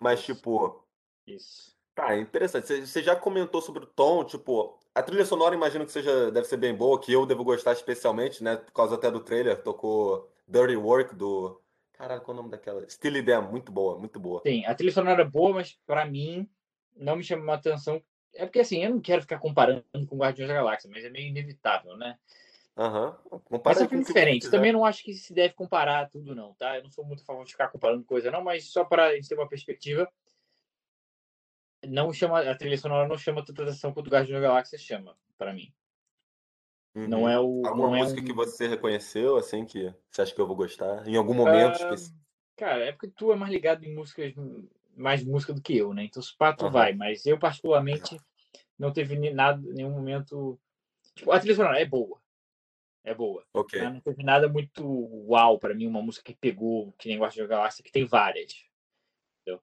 Mas, 0.00 0.21
Isso. 0.21 0.35
tipo. 0.35 0.85
Isso. 1.25 1.73
Tá, 1.94 2.17
interessante. 2.17 2.87
Você 2.87 3.03
já 3.03 3.15
comentou 3.15 3.61
sobre 3.61 3.85
o 3.85 3.87
tom, 3.87 4.25
tipo, 4.25 4.79
a 4.94 5.03
trilha 5.03 5.25
sonora 5.25 5.55
imagino 5.55 5.85
que 5.85 5.93
seja, 5.93 6.31
deve 6.31 6.47
ser 6.47 6.56
bem 6.56 6.75
boa, 6.75 6.99
que 6.99 7.12
eu 7.12 7.27
devo 7.27 7.44
gostar 7.44 7.73
especialmente, 7.73 8.43
né? 8.43 8.56
Por 8.56 8.73
causa 8.73 8.94
até 8.94 9.11
do 9.11 9.21
trailer, 9.21 9.62
tocou 9.62 10.31
Dirty 10.47 10.77
Work 10.77 11.15
do. 11.15 11.61
Caralho, 11.93 12.21
qual 12.23 12.37
é 12.37 12.41
o 12.41 12.43
nome 12.43 12.50
daquela? 12.50 12.89
Steely 12.89 13.23
Dan, 13.23 13.43
muito 13.43 13.71
boa, 13.71 13.99
muito 13.99 14.19
boa. 14.19 14.43
Sim, 14.44 14.65
a 14.65 14.75
trilha 14.75 14.93
sonora 14.93 15.23
é 15.23 15.25
boa, 15.25 15.55
mas 15.55 15.79
para 15.87 16.05
mim 16.05 16.49
não 16.97 17.17
me 17.17 17.23
chama 17.23 17.43
uma 17.43 17.55
atenção. 17.55 18.03
É 18.35 18.47
porque 18.47 18.61
assim, 18.61 18.83
eu 18.83 18.91
não 18.91 19.00
quero 19.00 19.23
ficar 19.23 19.39
comparando 19.39 19.85
com 20.06 20.17
Guardiões 20.17 20.49
da 20.49 20.55
Galáxia, 20.55 20.91
mas 20.91 21.05
é 21.05 21.11
meio 21.11 21.29
inevitável, 21.29 21.96
né? 21.96 22.19
Aham. 22.77 23.19
Uhum. 23.31 23.61
Mas 23.65 23.79
são 23.79 23.89
filmes 23.89 24.06
diferentes. 24.06 24.51
Também 24.51 24.72
não 24.72 24.84
acho 24.84 25.05
que 25.05 25.13
se 25.13 25.32
deve 25.32 25.55
comparar 25.55 26.08
tudo, 26.08 26.34
não, 26.34 26.55
tá? 26.55 26.77
Eu 26.77 26.82
não 26.82 26.91
sou 26.91 27.05
muito 27.05 27.22
a 27.22 27.27
favor 27.27 27.44
de 27.44 27.53
ficar 27.53 27.69
comparando 27.69 28.05
coisa, 28.05 28.31
não, 28.31 28.43
mas 28.43 28.72
só 28.72 28.84
para 28.84 29.08
a 29.08 29.15
gente 29.15 29.29
ter 29.29 29.34
uma 29.34 29.49
perspectiva. 29.49 30.11
Não 31.87 32.13
chama, 32.13 32.41
a 32.41 32.55
trilha 32.55 32.79
sonora 32.79 33.06
não 33.06 33.19
chama 33.19 33.44
tanta 33.44 33.63
atenção 33.63 33.93
quanto 33.93 34.06
o 34.06 34.11
Guardiões 34.11 34.41
da 34.41 34.49
Galáxia 34.49 34.79
chama, 34.79 35.17
para 35.37 35.53
mim. 35.53 35.72
Uhum. 36.94 37.08
Não 37.08 37.29
é 37.29 37.41
o. 37.41 37.63
Alguma 37.67 37.91
não 37.91 37.99
música 37.99 38.20
é 38.20 38.22
um... 38.22 38.27
que 38.27 38.32
você 38.32 38.69
reconheceu, 38.69 39.37
assim, 39.37 39.65
que 39.65 39.93
você 40.11 40.22
acha 40.22 40.34
que 40.34 40.41
eu 40.41 40.46
vou 40.46 40.56
gostar? 40.56 41.06
Em 41.08 41.17
algum 41.17 41.34
momento 41.34 41.72
uh, 41.72 41.84
específico? 41.84 42.19
Cara, 42.56 42.84
é 42.84 42.93
porque 42.93 43.08
tu 43.08 43.32
é 43.32 43.37
mais 43.37 43.51
ligado 43.51 43.84
em 43.84 43.94
músicas, 43.94 44.34
mais 44.94 45.25
música 45.25 45.55
do 45.55 45.63
que 45.63 45.77
eu, 45.77 45.94
né? 45.94 46.05
Então, 46.05 46.22
se 46.22 46.37
pá, 46.37 46.53
tu 46.53 46.67
uhum. 46.67 46.70
vai. 46.70 46.93
Mas 46.93 47.25
eu, 47.25 47.39
particularmente, 47.39 48.19
não 48.79 48.93
teve 48.93 49.31
nada, 49.31 49.61
nenhum 49.72 49.91
momento. 49.91 50.58
Tipo, 51.15 51.32
a 51.32 51.41
trilha 51.41 51.55
sonora 51.55 51.81
é 51.81 51.87
boa. 51.87 52.20
É 53.05 53.15
boa. 53.15 53.44
Ok. 53.55 53.81
Tá? 53.81 53.91
Não 53.91 54.01
teve 54.01 54.22
nada 54.22 54.49
muito 54.49 54.84
uau 55.27 55.58
para 55.58 55.75
mim, 55.75 55.87
uma 55.87 56.03
música 56.03 56.25
que 56.25 56.39
pegou, 56.39 56.93
que 56.99 57.08
nem 57.08 57.19
Guardiões 57.19 57.49
da 57.49 57.56
Galáxia, 57.56 57.82
que 57.82 57.91
tem 57.91 58.05
várias. 58.05 58.65
Entendeu? 59.41 59.63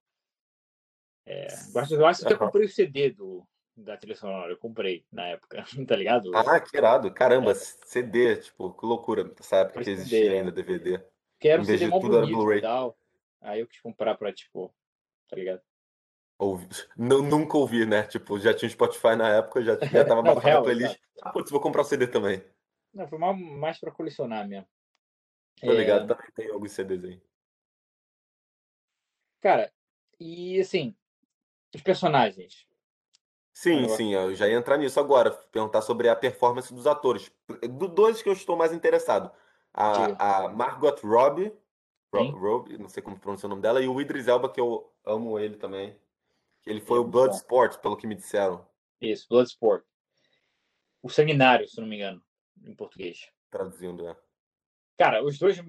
É, 1.28 1.48
Guardiões 1.72 1.90
da 1.90 1.98
Galáxia, 1.98 2.26
uhum. 2.26 2.32
eu 2.32 2.38
comprei 2.40 2.66
o 2.66 2.70
CD 2.70 3.12
do, 3.12 3.48
da 3.84 3.98
trilha 3.98 4.16
sonora. 4.16 4.52
Eu 4.52 4.58
comprei 4.58 5.06
na 5.12 5.28
época, 5.28 5.64
tá 5.88 5.96
ligado? 5.96 6.36
Ah, 6.36 6.60
que 6.60 6.78
irado. 6.78 7.12
Caramba, 7.14 7.52
é. 7.52 7.56
CD, 7.56 8.38
tipo, 8.38 8.74
que 8.74 8.86
loucura. 8.86 9.24
Nessa 9.24 9.58
época 9.58 9.84
que 9.84 9.90
existia 9.90 10.24
CD, 10.24 10.38
ainda 10.38 10.52
DVD. 10.52 11.04
Quero 11.40 11.64
CD 11.64 11.88
mó 11.88 12.00
bonito 12.00 12.54
e 12.54 12.62
tal. 12.62 12.98
Aí 13.42 13.62
eu 13.62 13.68
quis 13.68 13.80
comprar 13.80 14.16
pra, 14.16 14.34
tipo, 14.34 14.74
tá 15.30 15.36
ligado? 15.36 15.62
Ouvi. 16.38 16.68
Nunca 16.98 17.58
ouvi, 17.58 17.86
né? 17.86 18.04
Tipo, 18.04 18.40
já 18.40 18.54
tinha 18.54 18.70
Spotify 18.70 19.16
na 19.16 19.30
época, 19.38 19.64
já, 19.64 19.78
já 19.78 20.06
tava 20.06 20.22
baixando 20.24 20.58
a 20.58 20.62
playlist. 20.62 21.00
Ah, 21.22 21.32
putz, 21.32 21.50
vou 21.52 21.62
comprar 21.62 21.82
o 21.82 21.86
CD 21.86 22.08
também. 22.08 22.44
Não, 22.94 23.08
foi 23.08 23.18
mais 23.18 23.80
pra 23.80 23.92
colecionar 23.92 24.48
mesmo. 24.48 24.68
Tô 25.62 25.72
ligado, 25.74 26.06
é... 26.06 26.08
também 26.16 26.32
tem 26.34 26.50
alguns 26.50 26.72
CDs 26.72 27.04
aí. 27.04 27.22
Cara, 29.42 29.72
e 30.20 30.60
assim, 30.60 30.96
os 31.74 31.82
personagens. 31.82 32.69
Sim, 33.60 33.90
sim, 33.90 34.14
eu 34.14 34.34
já 34.34 34.48
ia 34.48 34.56
entrar 34.56 34.78
nisso 34.78 35.02
agora, 35.02 35.32
perguntar 35.32 35.82
sobre 35.82 36.08
a 36.08 36.16
performance 36.16 36.74
dos 36.74 36.88
atores. 36.88 37.30
Do 37.70 37.90
dois 37.90 38.22
que 38.22 38.30
eu 38.30 38.34
estou 38.34 38.56
mais 38.56 38.72
interessado. 38.72 39.30
A, 39.74 40.46
a 40.46 40.48
Margot 40.48 40.96
Robbie 41.04 41.52
Rob, 42.14 42.78
não 42.78 42.88
sei 42.88 43.04
como 43.04 43.20
pronunciar 43.20 43.48
o 43.48 43.50
nome 43.50 43.62
dela, 43.62 43.82
e 43.82 43.88
o 43.90 44.00
Idris 44.00 44.30
Elba, 44.30 44.50
que 44.50 44.62
eu 44.62 44.90
amo 45.06 45.38
ele 45.38 45.58
também. 45.58 45.94
Ele 46.66 46.80
foi 46.80 47.00
é 47.00 47.02
o 47.02 47.04
Bloodsport, 47.04 47.80
pelo 47.80 47.98
que 47.98 48.08
me 48.08 48.16
disseram. 48.16 48.66
Isso, 49.02 49.28
Bloodsport. 49.30 49.84
O 51.04 51.10
Sanguinário, 51.10 51.68
se 51.68 51.82
não 51.82 51.88
me 51.88 51.98
engano, 51.98 52.24
em 52.64 52.74
português. 52.74 53.30
Traduzindo, 53.52 54.08
é. 54.08 54.16
Cara, 54.98 55.22
os 55.22 55.38
dois 55.38 55.62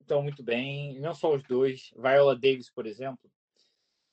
estão 0.00 0.24
muito 0.24 0.42
bem. 0.42 0.98
Não 0.98 1.14
só 1.14 1.32
os 1.32 1.44
dois. 1.44 1.92
Viola 1.96 2.34
Davis, 2.34 2.68
por 2.68 2.84
exemplo. 2.84 3.30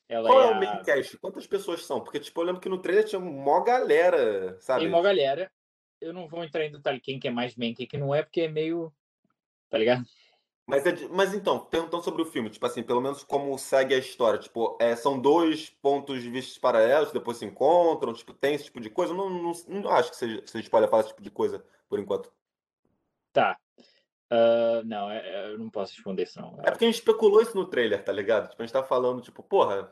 Ela 0.10 0.28
Qual 0.28 0.42
é, 0.42 0.48
é 0.48 0.52
o 0.52 0.56
main 0.56 0.84
cast? 0.84 1.18
Quantas 1.20 1.46
pessoas 1.46 1.86
são? 1.86 2.02
Porque, 2.02 2.20
tipo, 2.20 2.42
eu 2.42 2.46
lembro 2.46 2.60
que 2.60 2.68
no 2.68 2.82
trailer 2.82 3.06
tinha 3.06 3.20
mó 3.20 3.62
galera, 3.62 4.60
sabe? 4.60 4.82
Tem 4.82 4.90
mó 4.90 5.02
galera. 5.04 5.52
Eu 6.02 6.12
não 6.12 6.28
vou 6.28 6.44
entrar 6.44 6.66
em 6.66 6.72
detalhe 6.72 7.00
quem 7.00 7.20
que 7.20 7.28
é 7.28 7.32
mais 7.32 7.56
main, 7.56 7.76
quem 7.76 7.86
que 7.86 7.98
não 7.98 8.14
é, 8.16 8.24
porque 8.24 8.42
é 8.42 8.48
meio. 8.48 8.92
Tá 9.70 9.78
ligado? 9.78 10.04
Mas, 10.66 10.86
é, 10.86 11.08
mas 11.10 11.34
então, 11.34 11.60
perguntando 11.60 12.04
sobre 12.04 12.24
o 12.24 12.26
filme, 12.26 12.50
tipo 12.50 12.66
assim, 12.66 12.82
pelo 12.82 13.02
menos 13.02 13.24
como 13.24 13.56
segue 13.58 13.94
a 13.94 14.00
história. 14.00 14.40
Tipo, 14.40 14.78
é, 14.82 14.96
são 14.96 15.20
dois 15.20 15.70
pontos 15.70 16.22
de 16.24 16.30
vista 16.30 16.60
paralelos, 16.60 17.12
depois 17.12 17.38
se 17.38 17.46
encontram, 17.46 18.14
tipo, 18.14 18.34
tem 18.34 18.56
esse 18.56 18.66
tipo 18.66 18.80
de 18.80 18.90
coisa? 18.90 19.14
Eu 19.14 19.18
não, 19.18 19.30
não, 19.30 19.52
não 19.68 19.92
acho 19.92 20.10
que 20.10 20.18
seja 20.18 20.42
spoiler 20.60 20.90
falar 20.90 21.02
esse 21.02 21.10
tipo 21.10 21.22
de 21.22 21.30
coisa, 21.30 21.64
por 21.88 22.00
enquanto. 22.00 22.32
Tá. 23.32 23.60
Uh, 24.32 24.86
não, 24.86 25.10
é, 25.10 25.28
é, 25.28 25.54
eu 25.54 25.58
não 25.58 25.70
posso 25.70 25.94
responder 25.94 26.24
isso, 26.24 26.40
não. 26.40 26.60
É 26.64 26.70
porque 26.70 26.86
a 26.86 26.88
gente 26.88 27.00
especulou 27.00 27.42
isso 27.42 27.58
no 27.58 27.66
trailer, 27.66 28.04
tá 28.04 28.12
ligado? 28.12 28.50
Tipo, 28.50 28.62
a 28.62 28.66
gente 28.66 28.74
tá 28.74 28.84
falando, 28.84 29.22
tipo, 29.22 29.42
porra, 29.42 29.92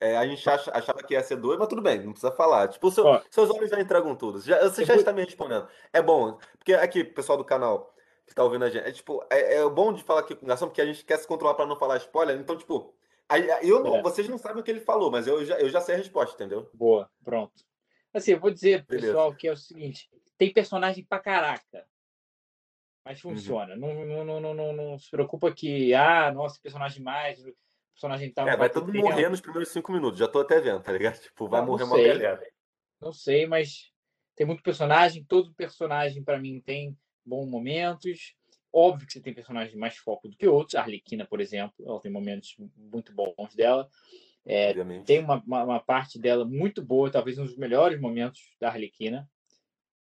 é, 0.00 0.16
a 0.16 0.26
gente 0.26 0.48
acha, 0.48 0.70
achava 0.72 1.02
que 1.02 1.12
ia 1.12 1.22
ser 1.22 1.36
dois, 1.36 1.58
mas 1.58 1.68
tudo 1.68 1.82
bem, 1.82 2.02
não 2.02 2.12
precisa 2.12 2.32
falar. 2.32 2.68
Tipo, 2.68 2.90
seu, 2.90 3.04
seus 3.30 3.50
olhos 3.50 3.68
já 3.68 3.78
entregam 3.78 4.16
tudo. 4.16 4.40
Já, 4.40 4.62
você 4.62 4.84
já 4.84 4.96
está 4.96 5.12
me 5.12 5.22
respondendo. 5.22 5.68
É 5.92 6.00
bom, 6.00 6.38
porque 6.56 6.72
aqui, 6.72 7.04
pessoal 7.04 7.36
do 7.36 7.44
canal 7.44 7.94
que 8.26 8.34
tá 8.34 8.44
ouvindo 8.44 8.64
a 8.64 8.70
gente, 8.70 8.86
é 8.86 8.92
tipo, 8.92 9.24
é, 9.30 9.56
é 9.56 9.68
bom 9.68 9.92
de 9.92 10.02
falar 10.02 10.20
aqui 10.20 10.34
com 10.34 10.44
o 10.44 10.48
garçom, 10.48 10.66
porque 10.66 10.82
a 10.82 10.86
gente 10.86 11.04
quer 11.04 11.18
se 11.18 11.26
controlar 11.26 11.54
para 11.54 11.66
não 11.66 11.76
falar 11.76 11.96
spoiler. 11.98 12.38
Então, 12.38 12.56
tipo, 12.56 12.94
eu 13.62 13.82
não, 13.82 13.96
é. 13.96 14.02
vocês 14.02 14.28
não 14.28 14.38
sabem 14.38 14.60
o 14.60 14.64
que 14.64 14.70
ele 14.70 14.80
falou, 14.80 15.10
mas 15.10 15.26
eu 15.26 15.44
já, 15.44 15.58
eu 15.58 15.68
já 15.68 15.80
sei 15.80 15.94
a 15.94 15.98
resposta, 15.98 16.34
entendeu? 16.34 16.70
Boa, 16.72 17.10
pronto. 17.24 17.64
Assim, 18.14 18.32
eu 18.32 18.40
vou 18.40 18.50
dizer, 18.50 18.84
Beleza. 18.86 19.08
pessoal, 19.08 19.34
que 19.34 19.48
é 19.48 19.52
o 19.52 19.56
seguinte: 19.56 20.10
tem 20.38 20.52
personagem 20.52 21.04
pra 21.04 21.18
caraca 21.18 21.86
mas 23.08 23.24
uhum. 23.24 23.30
funciona. 23.32 23.74
Uhum. 23.74 23.80
Não, 23.80 24.06
não, 24.06 24.24
não, 24.24 24.40
não, 24.40 24.54
não, 24.54 24.72
não, 24.72 24.98
se 24.98 25.10
preocupa 25.10 25.50
que, 25.50 25.94
ah, 25.94 26.30
nossa, 26.30 26.60
personagem 26.62 27.02
mais, 27.02 27.42
personagem 27.94 28.30
tal. 28.30 28.46
É, 28.46 28.54
vai 28.54 28.68
todo 28.68 28.86
mundo 28.86 29.00
morrer 29.00 29.30
nos 29.30 29.40
primeiros 29.40 29.70
cinco 29.70 29.90
minutos, 29.92 30.18
já 30.18 30.28
tô 30.28 30.40
até 30.40 30.60
vendo, 30.60 30.82
tá 30.82 30.92
ligado? 30.92 31.18
Tipo, 31.22 31.48
vai 31.48 31.60
não, 31.60 31.68
morrer 31.68 31.84
não 31.84 31.92
uma 31.92 31.96
galera. 31.96 32.46
Não 33.00 33.12
sei, 33.12 33.46
mas 33.46 33.90
tem 34.36 34.46
muito 34.46 34.62
personagem, 34.62 35.24
todo 35.24 35.54
personagem 35.54 36.22
para 36.22 36.38
mim 36.38 36.60
tem 36.60 36.94
bons 37.24 37.48
momentos. 37.48 38.34
Óbvio 38.70 39.06
que 39.06 39.14
você 39.14 39.22
tem 39.22 39.32
personagens 39.32 39.74
mais 39.74 39.96
foco 39.96 40.28
do 40.28 40.36
que 40.36 40.46
outros. 40.46 40.74
A 40.74 40.82
Arlequina, 40.82 41.24
por 41.24 41.40
exemplo, 41.40 41.74
ela 41.86 42.00
tem 42.00 42.12
momentos 42.12 42.56
muito 42.76 43.14
bons 43.14 43.54
dela. 43.54 43.88
É, 44.44 44.74
tem 45.04 45.20
uma, 45.20 45.42
uma, 45.46 45.64
uma, 45.64 45.80
parte 45.80 46.18
dela 46.18 46.44
muito 46.44 46.82
boa, 46.82 47.10
talvez 47.10 47.38
um 47.38 47.44
dos 47.44 47.56
melhores 47.56 47.98
momentos 48.00 48.40
da 48.60 48.68
Arlequina, 48.68 49.28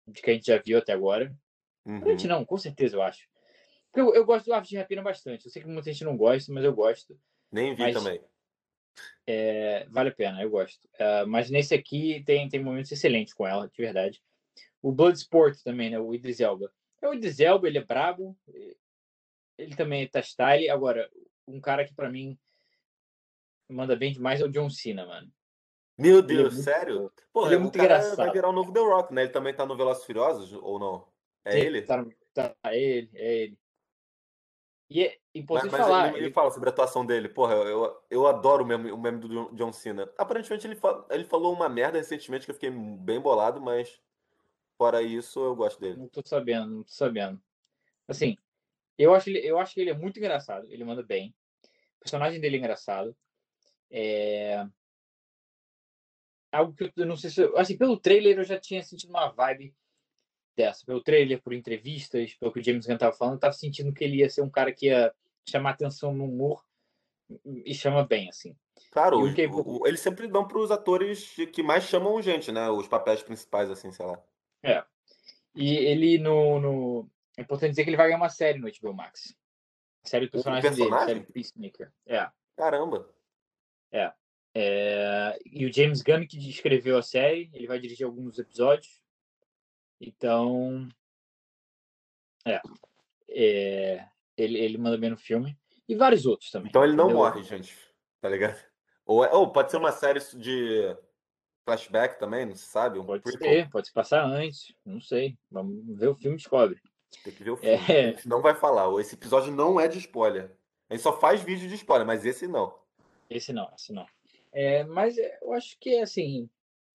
de 0.08 0.22
que 0.22 0.30
a 0.30 0.34
gente 0.34 0.46
já 0.46 0.60
viu 0.60 0.78
até 0.78 0.94
agora. 0.94 1.36
Uhum. 1.86 2.16
não, 2.28 2.46
com 2.46 2.58
certeza 2.58 2.96
eu 2.96 3.02
acho. 3.02 3.28
Eu, 3.96 4.14
eu 4.14 4.26
gosto 4.26 4.46
do 4.46 4.54
Aves 4.54 4.70
de 4.70 4.78
Rapina 4.78 5.02
bastante. 5.02 5.46
Eu 5.46 5.52
sei 5.52 5.62
que 5.62 5.68
muita 5.68 5.92
gente 5.92 6.04
não 6.04 6.18
gosta, 6.18 6.52
mas 6.52 6.64
eu 6.64 6.74
gosto. 6.74 7.18
Nem 7.52 7.76
vi 7.76 7.84
mas, 7.84 7.94
também. 7.94 8.22
É, 9.28 9.86
vale 9.90 10.10
a 10.10 10.14
pena, 10.14 10.42
eu 10.42 10.50
gosto. 10.50 10.84
Uh, 10.96 11.28
mas 11.28 11.50
nesse 11.50 11.74
aqui 11.74 12.24
tem, 12.26 12.50
tem 12.50 12.64
momentos 12.64 12.92
excelentes 12.92 13.34
com 13.34 13.46
ela, 13.46 13.68
de 13.68 13.82
verdade. 13.82 14.22
O 14.82 14.92
Bloodsport 14.92 15.62
também, 15.64 15.90
né? 15.90 16.00
O 16.00 16.14
Idris 16.14 16.40
Elba. 16.40 16.72
É 17.02 17.08
o 17.08 17.14
Idris 17.14 17.40
Elba, 17.40 17.68
ele 17.68 17.78
é 17.78 17.86
brabo. 17.86 18.36
Ele 19.58 19.76
também 19.76 20.08
tá 20.08 20.20
style. 20.22 20.70
Agora, 20.70 21.10
um 21.48 21.62
cara 21.62 21.86
que 21.86 21.94
para 21.94 22.10
mim 22.10 22.38
manda 23.70 23.96
bem 23.96 24.12
demais 24.12 24.42
é 24.42 24.46
o 24.46 24.52
John 24.52 24.70
Cena, 24.70 25.06
mano. 25.06 25.32
Meu 25.98 26.22
Deus, 26.22 26.58
é 26.58 26.64
sério? 26.64 27.12
Pô, 27.32 27.46
ele 27.46 27.56
é 27.56 27.58
muito 27.60 27.78
engraçado. 27.78 28.18
vai 28.18 28.32
virar 28.32 28.50
o 28.50 28.54
novo 28.54 28.74
The 28.74 28.80
Rock, 28.80 29.14
né? 29.14 29.24
Ele 29.24 29.32
também 29.32 29.54
tá 29.54 29.66
no 29.66 29.78
Velozes 29.78 30.04
Furiosos 30.04 30.52
ou 30.54 30.80
não? 30.80 31.13
É 31.46 31.60
ele? 31.60 31.82
Tá, 31.82 32.06
tá, 32.34 32.56
é 32.66 32.80
ele, 32.80 33.10
é 33.14 33.34
ele. 33.36 33.60
E 34.90 35.04
é 35.04 35.18
importante 35.34 35.72
mas, 35.72 35.82
mas 35.82 35.88
falar. 35.88 36.10
Ele, 36.10 36.26
ele, 36.26 36.34
fala 36.34 36.52
sobre 36.52 36.70
a 36.70 36.72
atuação 36.72 37.06
dele. 37.06 37.28
Porra, 37.28 37.56
eu, 37.56 38.04
eu 38.10 38.28
adoro 38.28 38.64
o 38.64 38.68
meme, 38.68 38.92
o 38.92 38.98
meme 38.98 39.20
do 39.20 39.52
John 39.56 39.74
Cena. 39.74 40.10
Aparentemente 40.18 40.68
ele, 40.68 40.80
ele 41.10 41.24
falou 41.24 41.54
uma 41.54 41.68
merda 41.68 41.98
recentemente 41.98 42.46
que 42.46 42.52
eu 42.52 42.56
fiquei 42.56 42.70
bem 42.70 43.20
bolado, 43.20 43.60
mas 43.60 44.00
fora 44.78 45.02
isso 45.02 45.40
eu 45.40 45.56
gosto 45.56 45.80
dele. 45.80 45.98
Não 45.98 46.08
tô 46.08 46.22
sabendo, 46.24 46.70
não 46.70 46.84
tô 46.84 46.92
sabendo. 46.92 47.42
Assim, 48.08 48.38
eu 48.98 49.14
acho, 49.16 49.30
eu 49.32 49.58
acho 49.58 49.74
que 49.74 49.82
ele 49.82 49.90
é 49.90 49.98
muito 49.98 50.20
engraçado. 50.20 50.68
Ele 50.70 50.84
manda 50.84 51.02
bem. 51.02 51.34
O 51.98 52.00
personagem 52.02 52.40
dele 52.40 52.58
é 52.58 52.60
engraçado. 52.60 53.16
É... 53.90 54.68
Algo 56.52 56.74
que 56.74 56.92
eu 56.96 57.06
não 57.06 57.18
sei 57.18 57.32
se. 57.32 57.44
Assim, 57.56 57.76
pelo 57.76 57.98
trailer 57.98 58.38
eu 58.38 58.44
já 58.44 58.60
tinha 58.60 58.84
sentido 58.84 59.10
uma 59.10 59.30
vibe 59.30 59.74
dessa. 60.56 60.86
Pelo 60.86 61.02
trailer, 61.02 61.42
por 61.42 61.54
entrevistas, 61.54 62.34
pelo 62.36 62.52
que 62.52 62.60
o 62.60 62.64
James 62.64 62.86
Gunn 62.86 62.96
estava 62.96 63.16
falando, 63.16 63.36
estava 63.36 63.54
sentindo 63.54 63.94
que 63.94 64.04
ele 64.04 64.18
ia 64.18 64.30
ser 64.30 64.42
um 64.42 64.50
cara 64.50 64.72
que 64.72 64.88
ia 64.88 65.14
chamar 65.48 65.72
atenção 65.72 66.14
no 66.14 66.26
humor 66.26 66.64
e 67.46 67.74
chama 67.74 68.06
bem, 68.06 68.30
assim. 68.30 68.56
Claro, 68.92 69.20
o, 69.20 69.34
que... 69.34 69.48
o, 69.48 69.88
eles 69.88 70.00
sempre 70.00 70.28
dão 70.28 70.48
para 70.48 70.60
os 70.60 70.72
atores 70.72 71.36
que 71.52 71.64
mais 71.64 71.86
chamam 71.86 72.22
gente, 72.22 72.52
né? 72.52 72.70
Os 72.70 72.88
papéis 72.88 73.24
principais, 73.24 73.70
assim, 73.70 73.92
sei 73.92 74.06
lá. 74.06 74.22
É. 74.62 74.84
E 75.56 75.76
ele 75.76 76.18
no, 76.18 76.60
no... 76.60 77.10
É 77.38 77.42
importante 77.42 77.72
dizer 77.72 77.84
que 77.84 77.90
ele 77.90 77.98
vai 77.98 78.08
ganhar 78.08 78.18
uma 78.18 78.30
série 78.30 78.60
no 78.60 78.70
HBO 78.70 78.94
Max. 78.94 79.36
série 80.04 80.28
do 80.28 80.32
personagem, 80.32 80.70
personagem? 80.70 81.06
dele, 81.08 81.20
série 81.20 81.34
Peacemaker. 81.34 81.92
É. 82.06 82.30
Caramba. 82.56 83.10
É. 83.92 84.14
é. 84.56 85.40
E 85.46 85.66
o 85.66 85.74
James 85.74 86.02
Gunn 86.02 86.28
que 86.28 86.38
escreveu 86.50 86.98
a 86.98 87.02
série, 87.02 87.50
ele 87.54 87.68
vai 87.68 87.80
dirigir 87.80 88.06
alguns 88.06 88.38
episódios. 88.38 89.03
Então, 90.06 90.90
é, 92.46 92.62
é 93.30 94.08
ele, 94.38 94.60
ele 94.60 94.78
manda 94.78 94.98
bem 94.98 95.10
no 95.10 95.18
filme 95.18 95.58
e 95.88 95.96
vários 95.96 96.26
outros 96.26 96.52
também. 96.52 96.70
Então 96.70 96.84
ele 96.84 96.96
não 96.96 97.06
entendeu? 97.06 97.24
morre, 97.24 97.44
gente, 97.44 97.76
tá 98.20 98.30
ligado? 98.30 98.58
Ou, 99.06 99.26
é, 99.26 99.34
ou 99.34 99.52
pode 99.52 99.70
ser 99.70 99.76
uma 99.76 99.92
série 99.92 100.22
de 100.38 100.96
flashback 101.66 102.18
também, 102.18 102.46
não 102.46 102.56
se 102.56 102.64
sabe? 102.64 103.00
Um 103.00 103.06
pode 103.06 103.22
prequel. 103.22 103.50
ser, 103.50 103.70
pode 103.70 103.88
se 103.88 103.94
passar 103.94 104.24
antes, 104.24 104.74
não 104.86 105.02
sei. 105.02 105.38
Vamos 105.52 105.98
ver 106.00 106.08
o 106.08 106.16
filme 106.16 106.38
descobre. 106.38 106.82
Tem 107.22 107.34
que 107.34 107.44
ver 107.44 107.52
o 107.52 107.58
filme. 107.60 107.76
É... 107.76 108.06
A 108.06 108.12
gente 108.12 108.30
não 108.30 108.42
vai 108.42 108.56
falar. 108.56 108.90
Esse 109.02 109.16
episódio 109.16 109.52
não 109.52 109.78
é 109.78 109.90
de 109.90 109.98
spoiler. 110.00 110.56
A 110.90 110.94
gente 110.94 111.04
só 111.04 111.20
faz 111.20 111.42
vídeo 111.42 111.68
de 111.68 111.76
spoiler, 111.76 112.08
mas 112.08 112.26
esse 112.26 112.48
não. 112.48 112.74
Esse 113.30 113.52
não, 113.52 113.70
esse 113.78 113.92
não. 113.92 114.06
É, 114.54 114.86
mas 114.86 115.18
eu 115.18 115.52
acho 115.52 115.78
que 115.82 115.96
é 115.96 116.04
assim. 116.04 116.46
O 116.46 116.50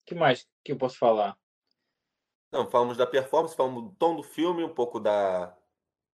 que 0.07 0.15
mais 0.15 0.47
que 0.63 0.71
eu 0.71 0.77
posso 0.77 0.97
falar? 0.97 1.37
Não, 2.51 2.69
falamos 2.69 2.97
da 2.97 3.05
performance, 3.05 3.55
falamos 3.55 3.83
do 3.83 3.91
tom 3.91 4.15
do 4.15 4.23
filme, 4.23 4.63
um 4.63 4.73
pouco 4.73 4.99
da, 4.99 5.55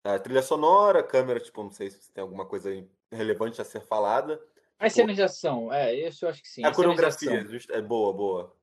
da 0.05 0.19
trilha 0.19 0.43
sonora, 0.43 1.03
câmera, 1.03 1.41
tipo, 1.41 1.63
não 1.63 1.71
sei 1.71 1.91
se 1.91 2.13
tem 2.13 2.23
alguma 2.23 2.47
coisa 2.47 2.71
relevante 3.11 3.61
a 3.61 3.65
ser 3.65 3.81
falada. 3.81 4.41
A 4.79 4.87
tipo, 4.87 4.97
cenas 4.97 5.17
de 5.17 5.23
ação, 5.23 5.73
é, 5.73 5.95
isso 5.95 6.25
eu 6.25 6.31
acho 6.31 6.43
que 6.43 6.49
sim. 6.49 6.65
A, 6.65 6.69
a 6.69 6.75
coreografia 6.75 7.45
é 7.71 7.83
boa, 7.83 8.13
boa. 8.13 8.57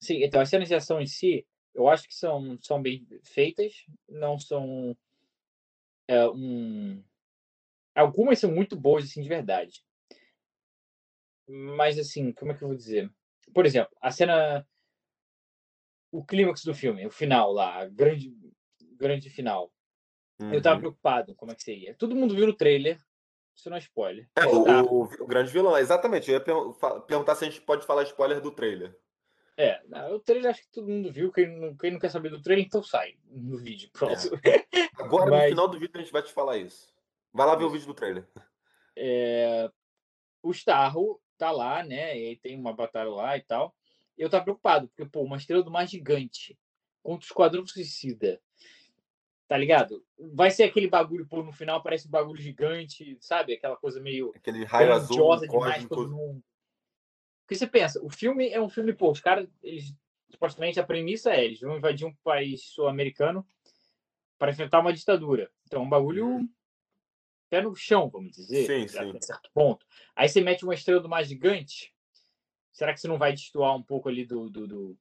Sim, 0.00 0.22
então 0.22 0.40
as 0.40 0.48
cenas 0.48 0.68
de 0.68 0.74
ação 0.74 1.00
em 1.00 1.06
si, 1.06 1.46
eu 1.74 1.88
acho 1.88 2.06
que 2.06 2.14
são, 2.14 2.56
são 2.62 2.80
bem 2.80 3.06
feitas, 3.24 3.84
não 4.08 4.38
são 4.38 4.96
é, 6.08 6.28
um... 6.28 7.02
Algumas 7.94 8.38
são 8.38 8.50
muito 8.50 8.76
boas, 8.76 9.04
assim, 9.04 9.22
de 9.22 9.28
verdade. 9.28 9.84
Mas, 11.48 11.98
assim, 11.98 12.32
como 12.32 12.52
é 12.52 12.54
que 12.54 12.62
eu 12.62 12.68
vou 12.68 12.76
dizer? 12.76 13.10
Por 13.52 13.66
exemplo, 13.66 13.94
a 14.00 14.10
cena 14.10 14.66
o 16.14 16.24
clímax 16.24 16.62
do 16.62 16.72
filme, 16.72 17.04
o 17.04 17.10
final 17.10 17.52
lá, 17.52 17.84
grande, 17.86 18.32
grande 18.96 19.28
final. 19.28 19.72
Uhum. 20.40 20.54
Eu 20.54 20.62
tava 20.62 20.76
uhum. 20.76 20.80
preocupado 20.82 21.34
como 21.34 21.50
é 21.50 21.56
que 21.56 21.62
seria. 21.62 21.92
Todo 21.94 22.14
mundo 22.14 22.36
viu 22.36 22.46
no 22.46 22.54
trailer, 22.54 23.00
isso 23.52 23.68
não 23.68 23.76
é 23.76 23.80
spoiler. 23.80 24.28
É, 24.36 24.46
o, 24.46 24.64
tá. 24.64 24.82
o, 24.82 25.02
o, 25.02 25.26
grande 25.26 25.50
vilão, 25.50 25.76
exatamente. 25.76 26.30
Eu 26.30 26.38
ia 26.38 27.00
perguntar 27.00 27.34
se 27.34 27.44
a 27.44 27.50
gente 27.50 27.60
pode 27.60 27.84
falar 27.84 28.04
spoiler 28.04 28.40
do 28.40 28.52
trailer. 28.52 28.96
É, 29.56 29.80
o 30.12 30.20
trailer 30.20 30.52
acho 30.52 30.62
que 30.62 30.70
todo 30.70 30.88
mundo 30.88 31.12
viu. 31.12 31.32
Quem 31.32 31.48
não, 31.48 31.76
quem 31.76 31.90
não 31.90 31.98
quer 31.98 32.10
saber 32.10 32.28
do 32.28 32.40
trailer, 32.40 32.64
então 32.64 32.82
sai 32.82 33.16
no 33.26 33.58
vídeo. 33.58 33.90
Pronto. 33.92 34.40
É. 34.46 34.64
Agora, 34.96 35.30
Mas... 35.30 35.42
no 35.42 35.48
final 35.48 35.68
do 35.68 35.80
vídeo, 35.80 35.92
a 35.96 35.98
gente 35.98 36.12
vai 36.12 36.22
te 36.22 36.32
falar 36.32 36.58
isso. 36.58 36.94
Vai 37.32 37.46
lá 37.46 37.56
ver 37.56 37.64
o 37.64 37.70
vídeo 37.70 37.88
do 37.88 37.94
trailer. 37.94 38.24
É... 38.96 39.68
O 40.42 40.52
Starro 40.52 41.20
tá 41.36 41.50
lá, 41.50 41.82
né? 41.82 42.16
E 42.16 42.36
tem 42.36 42.56
uma 42.56 42.72
batalha 42.72 43.10
lá 43.10 43.36
e 43.36 43.42
tal 43.42 43.74
eu 44.16 44.30
tava 44.30 44.44
preocupado, 44.44 44.88
porque, 44.88 45.04
pô, 45.04 45.22
uma 45.22 45.36
estrela 45.36 45.62
do 45.62 45.70
mar 45.70 45.86
gigante 45.86 46.58
contra 47.02 47.24
o 47.24 47.26
Esquadrão 47.26 47.66
Suicida. 47.66 48.40
Tá 49.46 49.58
ligado? 49.58 50.04
Vai 50.32 50.50
ser 50.50 50.64
aquele 50.64 50.88
bagulho, 50.88 51.26
pô, 51.26 51.42
no 51.42 51.52
final 51.52 51.82
parece 51.82 52.08
um 52.08 52.10
bagulho 52.10 52.40
gigante, 52.40 53.16
sabe? 53.20 53.52
Aquela 53.52 53.76
coisa 53.76 54.00
meio. 54.00 54.32
Aquele 54.34 54.64
raio 54.64 54.92
azul. 54.92 55.38
Demais, 55.38 55.84
mundo... 55.86 56.42
Porque 57.42 57.56
você 57.56 57.66
pensa, 57.66 58.02
o 58.02 58.08
filme 58.08 58.48
é 58.48 58.60
um 58.60 58.70
filme, 58.70 58.94
pô, 58.94 59.10
os 59.10 59.20
caras, 59.20 59.48
eles. 59.62 59.94
Supostamente 60.30 60.80
a 60.80 60.84
premissa 60.84 61.30
é: 61.30 61.44
eles 61.44 61.60
vão 61.60 61.76
invadir 61.76 62.06
um 62.06 62.14
país 62.24 62.64
sul-americano 62.70 63.46
para 64.38 64.50
enfrentar 64.50 64.80
uma 64.80 64.92
ditadura. 64.92 65.50
Então 65.66 65.82
é 65.82 65.84
um 65.84 65.88
bagulho 65.88 66.48
pé 67.48 67.62
no 67.62 67.74
chão, 67.76 68.08
vamos 68.08 68.32
dizer, 68.32 68.66
sim, 68.66 68.88
sim. 68.88 68.98
até 68.98 69.20
certo 69.20 69.50
ponto. 69.52 69.86
Aí 70.16 70.28
você 70.28 70.40
mete 70.40 70.64
uma 70.64 70.74
estrela 70.74 71.00
do 71.00 71.08
mais 71.08 71.28
gigante, 71.28 71.93
será 72.74 72.92
que 72.92 73.00
você 73.00 73.08
não 73.08 73.16
vai 73.16 73.32
destoar 73.32 73.74
um 73.74 73.82
pouco 73.82 74.08
ali 74.08 74.26
do, 74.26 74.50
do, 74.50 74.66
do, 74.66 74.98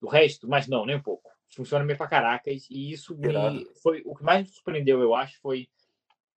do 0.00 0.08
resto? 0.08 0.46
Mas 0.48 0.66
não, 0.66 0.84
nem 0.84 0.96
um 0.96 1.02
pouco. 1.02 1.30
Funciona 1.54 1.84
meio 1.84 1.96
pra 1.96 2.08
caracas, 2.08 2.66
e 2.68 2.92
isso 2.92 3.16
me 3.16 3.64
foi 3.82 4.02
o 4.04 4.14
que 4.14 4.24
mais 4.24 4.46
me 4.46 4.52
surpreendeu, 4.52 5.00
eu 5.00 5.14
acho, 5.14 5.38
foi 5.40 5.68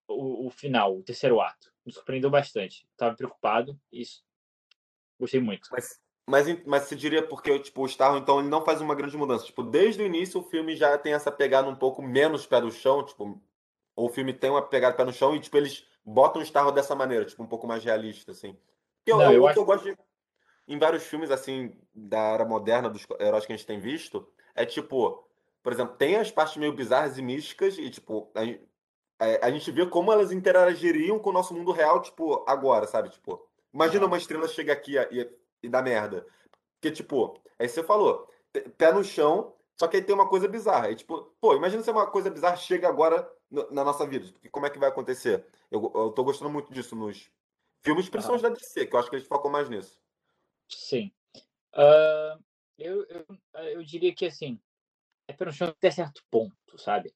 o, 0.07 0.47
o 0.47 0.49
final, 0.49 0.95
o 0.95 1.03
terceiro 1.03 1.41
ato. 1.41 1.73
Me 1.85 1.91
surpreendeu 1.91 2.29
bastante. 2.29 2.87
Tava 2.95 3.15
preocupado, 3.15 3.79
isso. 3.91 4.23
Gostei 5.19 5.39
muito. 5.39 5.69
Mas, 5.71 6.01
mas, 6.29 6.65
mas 6.65 6.83
você 6.83 6.95
diria 6.95 7.25
porque 7.25 7.57
tipo, 7.59 7.81
o 7.81 7.85
Starro, 7.85 8.17
então, 8.17 8.39
ele 8.39 8.49
não 8.49 8.63
faz 8.63 8.81
uma 8.81 8.93
grande 8.93 9.17
mudança. 9.17 9.45
Tipo, 9.45 9.63
desde 9.63 10.03
o 10.03 10.05
início 10.05 10.39
o 10.39 10.43
filme 10.43 10.75
já 10.75 10.97
tem 10.97 11.13
essa 11.13 11.31
pegada 11.31 11.67
um 11.67 11.75
pouco 11.75 12.01
menos 12.01 12.45
pé 12.45 12.59
no 12.59 12.71
chão, 12.71 13.03
tipo, 13.03 13.41
ou 13.95 14.07
o 14.07 14.11
filme 14.11 14.33
tem 14.33 14.49
uma 14.49 14.61
pegada 14.61 14.95
pé 14.95 15.05
no 15.05 15.13
chão 15.13 15.35
e, 15.35 15.39
tipo, 15.39 15.55
eles 15.57 15.87
botam 16.03 16.41
o 16.41 16.45
Starro 16.45 16.71
dessa 16.71 16.93
maneira, 16.93 17.25
tipo, 17.25 17.41
um 17.41 17.47
pouco 17.47 17.65
mais 17.65 17.83
realista, 17.83 18.31
assim. 18.31 18.55
Eu, 19.05 19.17
não, 19.17 19.25
eu, 19.25 19.33
eu, 19.33 19.47
acho... 19.47 19.59
eu 19.59 19.65
gosto 19.65 19.83
de, 19.83 19.97
em 20.67 20.79
vários 20.79 21.03
filmes, 21.03 21.31
assim, 21.31 21.75
da 21.93 22.19
era 22.19 22.45
moderna, 22.45 22.89
dos 22.89 23.05
heróis 23.19 23.45
que 23.45 23.53
a 23.53 23.55
gente 23.55 23.67
tem 23.67 23.79
visto, 23.79 24.27
é 24.55 24.65
tipo, 24.65 25.24
por 25.62 25.74
exemplo, 25.74 25.95
tem 25.95 26.15
as 26.15 26.31
partes 26.31 26.57
meio 26.57 26.74
bizarras 26.74 27.17
e 27.17 27.22
místicas 27.22 27.77
e, 27.77 27.89
tipo, 27.89 28.31
a, 28.36 28.41
a, 29.24 29.48
a 29.48 29.51
gente 29.51 29.72
vê 29.72 29.86
como 29.86 30.12
elas 30.12 30.31
interagiriam 30.31 31.19
com 31.19 31.29
o 31.29 31.34
nosso 31.34 31.53
mundo 31.53 31.72
real, 31.72 32.01
tipo, 32.01 32.43
agora, 32.48 32.88
sabe? 32.88 33.10
Tipo, 33.10 33.48
imagina 33.74 34.05
uma 34.05 34.17
estrela 34.17 34.48
chega 34.48 34.74
aqui 34.74 34.95
e, 34.98 35.29
e 35.63 35.69
dá 35.69 35.81
merda. 35.81 36.25
Porque, 36.75 36.91
tipo, 36.91 37.39
aí 37.60 37.67
você 37.67 37.84
falou, 37.84 38.29
pé 38.77 38.91
no 38.91 39.03
chão, 39.03 39.53
só 39.75 39.88
que 39.88 39.98
aí 39.98 40.03
tem 40.03 40.15
uma 40.15 40.29
coisa 40.29 40.48
bizarra. 40.48 40.88
Aí, 40.88 40.95
tipo, 40.95 41.34
pô, 41.39 41.55
imagina 41.55 41.84
se 41.84 41.91
uma 41.91 42.07
coisa 42.07 42.29
bizarra 42.29 42.55
chega 42.57 42.88
agora 42.88 43.29
na 43.50 43.84
nossa 43.84 44.05
vida. 44.05 44.34
Como 44.51 44.65
é 44.65 44.69
que 44.69 44.79
vai 44.79 44.89
acontecer? 44.89 45.45
Eu, 45.69 45.91
eu 45.93 46.12
tô 46.12 46.24
gostando 46.24 46.50
muito 46.50 46.74
disso 46.74 46.95
nos 46.95 47.29
filmes, 47.81 48.10
principalmente 48.10 48.43
da 48.43 48.50
DC, 48.50 48.86
que 48.88 48.95
eu 48.95 49.00
acho 49.00 49.10
que 49.10 49.15
eles 49.15 49.27
focam 49.27 49.51
mais 49.51 49.69
nisso. 49.69 50.00
Sim. 50.69 51.12
Uh, 51.74 52.41
eu, 52.77 53.05
eu, 53.05 53.25
eu 53.72 53.84
diria 53.84 54.13
que, 54.13 54.25
assim, 54.25 54.60
é 55.27 55.34
pelo 55.34 55.51
chão 55.51 55.69
até 55.69 55.91
certo 55.91 56.24
ponto, 56.29 56.77
sabe? 56.77 57.13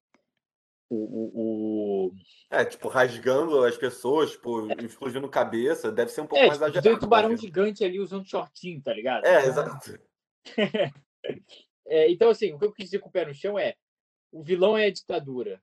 O, 0.90 0.96
o, 0.96 2.08
o, 2.08 2.12
É, 2.50 2.66
tipo, 2.66 2.88
rasgando 2.88 3.64
as 3.64 3.78
pessoas, 3.78 4.32
tipo, 4.32 4.72
é. 4.72 4.86
explodindo 4.86 5.30
cabeça, 5.30 5.92
deve 5.92 6.12
ser 6.12 6.22
um 6.22 6.28
pouco 6.28 6.44
é, 6.44 6.48
mais 6.48 6.58
tipo, 6.58 6.66
exagerado. 6.66 6.84
Tem 6.84 6.94
um 6.96 7.00
tubarão 7.00 7.38
gigante 7.38 7.84
ali 7.84 8.00
usando 8.00 8.28
shortinho, 8.28 8.82
tá 8.82 8.92
ligado? 8.92 9.24
É, 9.26 9.46
exato. 9.46 10.00
é, 11.86 12.10
então, 12.10 12.30
assim, 12.30 12.54
o 12.54 12.60
que 12.60 12.66
eu 12.66 12.74
quis 12.74 12.86
dizer 12.86 13.00
com 13.00 13.10
o 13.10 13.12
pé 13.12 13.26
no 13.26 13.36
chão 13.36 13.60
é 13.60 13.76
o 14.32 14.42
vilão 14.42 14.78
é 14.78 14.86
a 14.86 14.92
ditadura. 14.92 15.62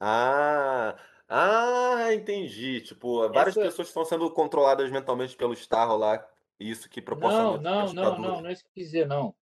Ah, 0.00 0.96
ah, 1.28 2.14
entendi. 2.14 2.80
Tipo, 2.80 3.28
várias 3.28 3.56
Essa... 3.56 3.66
pessoas 3.66 3.88
estão 3.88 4.04
sendo 4.04 4.30
controladas 4.30 4.90
mentalmente 4.90 5.36
pelo 5.36 5.52
Starro 5.52 5.96
lá, 5.96 6.26
isso 6.58 6.88
que 6.88 7.00
proporciona. 7.00 7.58
Não, 7.58 7.86
não, 7.86 7.94
não, 7.94 8.18
não, 8.18 8.40
não 8.42 8.48
é 8.48 8.52
isso 8.52 8.62
que 8.62 8.68
eu 8.68 8.74
quis 8.74 8.84
dizer, 8.86 9.06
não. 9.06 9.34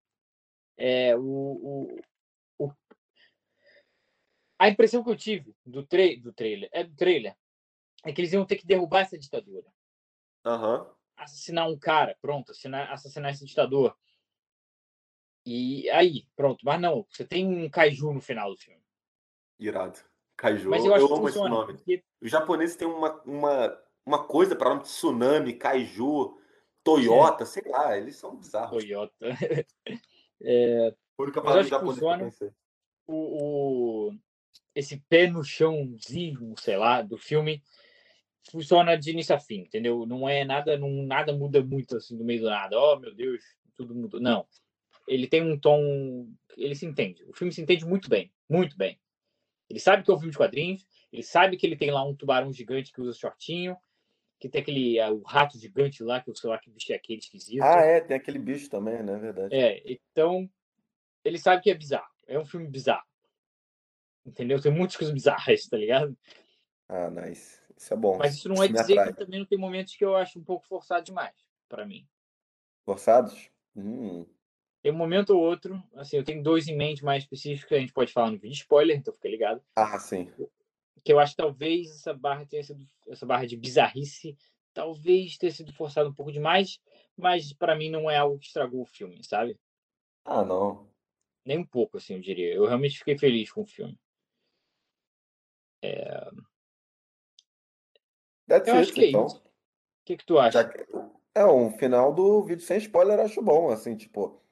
É, 0.76 1.16
o, 1.16 1.20
o, 1.22 2.00
o, 2.58 2.72
a 4.58 4.68
impressão 4.68 5.02
que 5.02 5.10
eu 5.10 5.16
tive 5.16 5.54
do, 5.64 5.86
tra 5.86 6.02
do 6.20 6.32
trailer 6.32 6.68
é 6.72 6.84
do 6.84 6.94
trailer 6.94 7.36
é 8.04 8.12
que 8.12 8.20
eles 8.20 8.32
iam 8.32 8.44
ter 8.44 8.56
que 8.56 8.66
derrubar 8.66 9.00
essa 9.00 9.18
ditadura. 9.18 9.66
Uhum. 10.44 10.86
Assassinar 11.16 11.68
um 11.68 11.78
cara, 11.78 12.16
pronto, 12.20 12.52
assassinar, 12.52 12.92
assassinar 12.92 13.32
esse 13.32 13.44
ditador. 13.44 13.96
E 15.44 15.88
aí, 15.90 16.26
pronto, 16.36 16.64
mas 16.64 16.80
não, 16.80 17.06
você 17.10 17.24
tem 17.24 17.46
um 17.46 17.70
kaiju 17.70 18.12
no 18.12 18.20
final 18.20 18.50
do 18.50 18.58
filme. 18.58 18.82
Irado. 19.58 19.98
Kaiju. 20.36 20.68
Mas 20.68 20.84
eu, 20.84 20.94
eu 20.94 21.14
amo 21.14 21.28
esse 21.28 21.38
nome. 21.38 21.72
Porque... 21.72 22.04
Os 22.20 22.30
japoneses 22.30 22.76
têm 22.76 22.86
uma, 22.86 23.22
uma, 23.22 23.82
uma 24.04 24.24
coisa 24.26 24.54
para 24.54 24.68
nome 24.68 24.82
de 24.82 24.88
tsunami, 24.88 25.54
kaiju, 25.54 26.38
Toyota, 26.86 27.42
é. 27.42 27.46
sei 27.46 27.62
lá, 27.66 27.98
eles 27.98 28.14
são 28.14 28.36
bizarros. 28.36 28.70
Toyota. 28.70 29.12
é... 30.40 30.94
A 31.18 31.22
única 31.22 31.42
palavra 31.42 31.64
japonesa 31.64 31.98
que 31.98 32.06
eu 32.06 32.18
pensei. 32.18 32.50
O, 33.08 34.08
o, 34.08 34.14
esse 34.74 34.98
pé 35.08 35.26
no 35.26 35.42
chãozinho, 35.42 36.54
sei 36.58 36.76
lá, 36.76 37.02
do 37.02 37.18
filme 37.18 37.62
funciona 38.50 38.96
de 38.96 39.10
início 39.10 39.34
a 39.34 39.40
fim, 39.40 39.60
entendeu? 39.62 40.06
Não 40.06 40.28
é 40.28 40.44
nada, 40.44 40.78
não, 40.78 40.90
nada 41.02 41.32
muda 41.32 41.62
muito 41.64 41.96
assim 41.96 42.16
do 42.16 42.24
meio 42.24 42.42
do 42.42 42.50
nada. 42.50 42.78
Oh, 42.78 42.98
meu 42.98 43.14
Deus, 43.14 43.42
tudo 43.74 43.94
mudou. 43.94 44.20
Não. 44.20 44.46
Ele 45.08 45.26
tem 45.26 45.42
um 45.42 45.58
tom, 45.58 46.28
ele 46.56 46.74
se 46.74 46.86
entende. 46.86 47.24
O 47.24 47.32
filme 47.32 47.52
se 47.52 47.60
entende 47.60 47.84
muito 47.84 48.08
bem, 48.08 48.32
muito 48.48 48.76
bem. 48.76 49.00
Ele 49.68 49.80
sabe 49.80 50.04
que 50.04 50.10
é 50.10 50.14
um 50.14 50.18
filme 50.18 50.30
de 50.30 50.38
quadrinhos, 50.38 50.86
ele 51.12 51.22
sabe 51.24 51.56
que 51.56 51.66
ele 51.66 51.76
tem 51.76 51.90
lá 51.90 52.04
um 52.04 52.14
tubarão 52.14 52.52
gigante 52.52 52.92
que 52.92 53.00
usa 53.00 53.18
shortinho, 53.18 53.76
que 54.38 54.48
tem 54.48 54.60
aquele 54.60 55.00
uh, 55.00 55.14
o 55.14 55.22
rato 55.22 55.58
gigante 55.58 56.02
lá, 56.02 56.20
que 56.20 56.30
eu 56.30 56.34
sei 56.34 56.50
lá 56.50 56.58
que 56.58 56.70
bicho 56.70 56.92
é 56.92 56.96
aquele 56.96 57.18
esquisito. 57.18 57.62
Ah, 57.62 57.80
é, 57.80 58.00
tem 58.00 58.16
aquele 58.16 58.38
bicho 58.38 58.68
também, 58.68 59.02
né? 59.02 59.16
Verdade. 59.16 59.54
É, 59.54 59.82
então 59.84 60.48
ele 61.24 61.38
sabe 61.38 61.62
que 61.62 61.70
é 61.70 61.74
bizarro. 61.74 62.10
É 62.26 62.38
um 62.38 62.44
filme 62.44 62.68
bizarro. 62.68 63.06
Entendeu? 64.24 64.60
Tem 64.60 64.72
muitas 64.72 64.96
coisas 64.96 65.14
bizarras, 65.14 65.66
tá 65.66 65.76
ligado? 65.76 66.16
Ah, 66.88 67.10
nice. 67.10 67.60
Isso 67.76 67.92
é 67.92 67.96
bom. 67.96 68.16
Mas 68.18 68.34
isso 68.34 68.48
não 68.48 68.54
isso 68.54 68.64
é 68.64 68.68
dizer 68.68 69.04
que 69.04 69.12
também 69.14 69.38
não 69.38 69.46
tem 69.46 69.58
momentos 69.58 69.94
que 69.94 70.04
eu 70.04 70.16
acho 70.16 70.38
um 70.38 70.44
pouco 70.44 70.66
forçado 70.66 71.04
demais, 71.04 71.34
para 71.68 71.86
mim. 71.86 72.06
Forçados? 72.84 73.50
Hum. 73.76 74.26
Tem 74.82 74.92
um 74.92 74.96
momento 74.96 75.30
ou 75.30 75.42
outro, 75.42 75.82
assim, 75.94 76.16
eu 76.16 76.24
tenho 76.24 76.42
dois 76.42 76.68
em 76.68 76.76
mente 76.76 77.04
mais 77.04 77.24
específicos 77.24 77.68
que 77.68 77.74
a 77.74 77.80
gente 77.80 77.92
pode 77.92 78.12
falar 78.12 78.30
no 78.30 78.38
vídeo 78.38 78.54
spoiler, 78.54 78.96
então 78.96 79.12
fica 79.12 79.28
ligado. 79.28 79.60
Ah, 79.74 79.98
sim. 79.98 80.30
Que 81.06 81.12
eu 81.12 81.20
acho 81.20 81.34
que 81.34 81.36
talvez 81.36 81.88
essa 81.92 82.12
barra 82.12 82.44
tenha 82.44 82.64
sido, 82.64 82.84
essa 83.06 83.24
barra 83.24 83.46
de 83.46 83.56
bizarrice, 83.56 84.36
talvez 84.74 85.38
tenha 85.38 85.52
sido 85.52 85.72
forçada 85.72 86.08
um 86.08 86.12
pouco 86.12 86.32
demais, 86.32 86.80
mas 87.16 87.52
para 87.52 87.76
mim 87.76 87.88
não 87.88 88.10
é 88.10 88.16
algo 88.16 88.40
que 88.40 88.46
estragou 88.46 88.82
o 88.82 88.86
filme, 88.86 89.22
sabe? 89.22 89.56
Ah, 90.24 90.44
não. 90.44 90.90
Nem 91.44 91.58
um 91.58 91.64
pouco, 91.64 91.96
assim, 91.96 92.14
eu 92.14 92.20
diria. 92.20 92.52
Eu 92.52 92.66
realmente 92.66 92.98
fiquei 92.98 93.16
feliz 93.16 93.52
com 93.52 93.62
o 93.62 93.66
filme. 93.66 93.96
É... 95.80 96.28
That's 98.48 98.66
eu 98.66 98.74
it, 98.74 98.82
acho 98.82 98.92
que 98.92 99.04
é 99.04 99.08
então. 99.10 99.26
isso. 99.26 99.36
O 99.36 99.42
que, 100.06 100.16
que 100.16 100.26
tu 100.26 100.40
acha? 100.40 100.74
É, 101.36 101.44
um 101.46 101.70
final 101.78 102.12
do 102.12 102.42
vídeo 102.42 102.64
sem 102.64 102.78
spoiler, 102.78 103.20
acho 103.20 103.40
bom, 103.40 103.70
assim, 103.70 103.96
tipo 103.96 104.42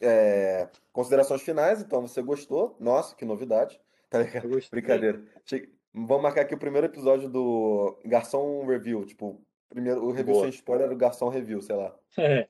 é, 0.00 0.66
considerações 0.94 1.42
finais, 1.42 1.82
então 1.82 2.00
você 2.00 2.22
gostou? 2.22 2.74
Nossa, 2.80 3.14
que 3.14 3.26
novidade. 3.26 3.78
Tá 4.10 4.18
Brincadeira. 4.72 5.22
Vamos 5.92 6.22
marcar 6.22 6.42
aqui 6.42 6.54
o 6.54 6.58
primeiro 6.58 6.86
episódio 6.86 7.28
do 7.28 7.98
Garçom 8.04 8.64
Review, 8.66 9.04
tipo, 9.04 9.44
primeiro, 9.68 10.04
o 10.04 10.12
review 10.12 10.34
Boa. 10.34 10.44
sem 10.44 10.50
spoiler 10.50 10.88
do 10.88 10.96
Garçom 10.96 11.28
Review, 11.28 11.60
sei 11.60 11.76
lá. 11.76 11.98
É. 12.16 12.48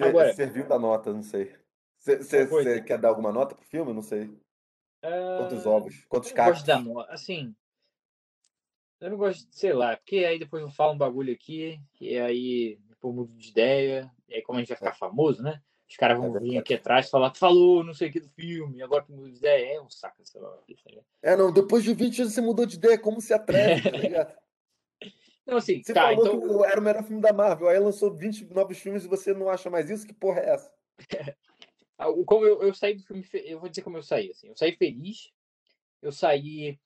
Agora, 0.00 0.32
serviu 0.34 0.66
da 0.66 0.78
nota, 0.78 1.12
não 1.12 1.22
sei. 1.22 1.54
Você 1.98 2.82
quer 2.82 2.98
dar 2.98 3.08
alguma 3.08 3.32
nota 3.32 3.54
pro 3.54 3.64
filme? 3.64 3.92
Não 3.92 4.02
sei. 4.02 4.24
Uh, 4.24 5.38
Quantos 5.38 5.66
ovos? 5.66 6.04
Quantos 6.08 6.32
cacos? 6.32 6.54
Gosto 6.54 6.66
da 6.66 6.78
nota. 6.78 7.12
Assim, 7.12 7.54
eu 9.00 9.10
não 9.10 9.16
gosto, 9.16 9.46
sei 9.50 9.72
lá, 9.72 9.96
porque 9.96 10.24
aí 10.24 10.38
depois 10.38 10.62
eu 10.62 10.70
falo 10.70 10.94
um 10.94 10.98
bagulho 10.98 11.32
aqui, 11.32 11.80
e 12.00 12.18
aí 12.18 12.78
depois 12.88 13.14
mudo 13.14 13.32
de 13.34 13.50
ideia, 13.50 14.10
e 14.28 14.36
aí 14.36 14.42
como 14.42 14.58
a 14.58 14.60
gente 14.60 14.68
vai 14.68 14.78
ficar 14.78 14.90
é. 14.90 14.94
famoso, 14.94 15.42
né? 15.42 15.62
Os 15.94 15.96
caras 15.96 16.18
vão 16.18 16.36
é 16.36 16.40
vir 16.40 16.58
aqui 16.58 16.74
atrás 16.74 17.06
e 17.06 17.10
falar, 17.10 17.30
tu 17.30 17.38
falou 17.38 17.84
não 17.84 17.94
sei 17.94 18.08
o 18.08 18.12
que 18.12 18.18
do 18.18 18.28
filme, 18.30 18.82
agora 18.82 19.04
tu 19.04 19.12
mudou 19.12 19.30
de 19.30 19.36
ideia. 19.36 19.76
É 19.76 19.80
um 19.80 19.88
saco 19.88 20.20
essa 20.22 20.40
É, 21.22 21.36
não, 21.36 21.52
depois 21.52 21.84
de 21.84 21.94
20 21.94 22.22
anos 22.22 22.34
você 22.34 22.40
mudou 22.40 22.66
de 22.66 22.74
ideia, 22.74 22.98
como 22.98 23.20
se 23.20 23.32
atreve, 23.32 23.88
tá 23.88 23.96
ligado? 23.96 24.34
Não, 25.46 25.58
assim, 25.58 25.82
você 25.82 25.92
tá, 25.92 26.08
falou 26.08 26.26
então... 26.26 26.58
que 26.58 26.64
era 26.64 26.80
o 26.80 26.82
melhor 26.82 27.04
filme 27.04 27.20
da 27.20 27.30
Marvel, 27.30 27.68
aí 27.68 27.78
lançou 27.78 28.10
20 28.10 28.46
novos 28.46 28.78
filmes 28.78 29.04
e 29.04 29.08
você 29.08 29.34
não 29.34 29.50
acha 29.50 29.68
mais 29.68 29.90
isso? 29.90 30.06
Que 30.06 30.14
porra 30.14 30.40
é 30.40 30.54
essa? 30.54 30.72
Ah, 31.96 32.06
como 32.26 32.44
eu, 32.44 32.60
eu 32.60 32.74
saí 32.74 32.96
do 32.96 33.04
filme, 33.04 33.24
eu 33.44 33.60
vou 33.60 33.68
dizer 33.68 33.82
como 33.82 33.96
eu 33.96 34.02
saí, 34.02 34.28
assim, 34.32 34.48
eu 34.48 34.56
saí 34.56 34.74
feliz, 34.74 35.30
eu 36.02 36.10
saí, 36.10 36.76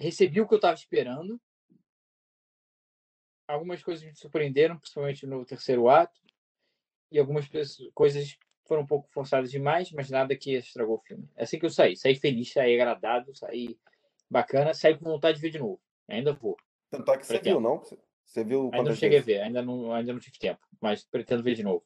recebi 0.00 0.40
o 0.40 0.48
que 0.48 0.54
eu 0.54 0.60
tava 0.60 0.72
esperando, 0.72 1.38
algumas 3.46 3.82
coisas 3.82 4.02
me 4.02 4.16
surpreenderam, 4.16 4.78
principalmente 4.78 5.26
no 5.26 5.44
terceiro 5.44 5.90
ato, 5.90 6.23
e 7.10 7.18
algumas 7.18 7.48
coisas 7.94 8.38
foram 8.66 8.82
um 8.82 8.86
pouco 8.86 9.08
forçadas 9.12 9.50
demais, 9.50 9.90
mas 9.92 10.10
nada 10.10 10.36
que 10.36 10.54
estragou 10.54 10.96
o 10.96 11.00
filme. 11.00 11.28
É 11.36 11.44
assim 11.44 11.58
que 11.58 11.66
eu 11.66 11.70
saí. 11.70 11.96
Saí 11.96 12.14
feliz, 12.16 12.52
saí 12.52 12.74
agradado, 12.74 13.34
saí 13.34 13.78
bacana, 14.30 14.74
saí 14.74 14.96
com 14.96 15.04
vontade 15.04 15.36
de 15.36 15.42
ver 15.42 15.50
de 15.50 15.58
novo. 15.58 15.80
Ainda 16.08 16.32
vou. 16.32 16.56
Tanto 16.90 17.12
é 17.12 17.18
que 17.18 17.26
você 17.26 17.38
viu, 17.38 17.60
não? 17.60 17.82
Você 18.24 18.42
viu 18.42 18.70
Ainda 18.72 18.90
não 18.90 18.96
cheguei 18.96 19.20
vezes? 19.20 19.34
a 19.34 19.38
ver, 19.38 19.46
ainda 19.46 19.62
não, 19.62 19.92
ainda 19.92 20.12
não 20.12 20.20
tive 20.20 20.38
tempo, 20.38 20.60
mas 20.80 21.04
pretendo 21.04 21.42
ver 21.42 21.54
de 21.54 21.62
novo. 21.62 21.84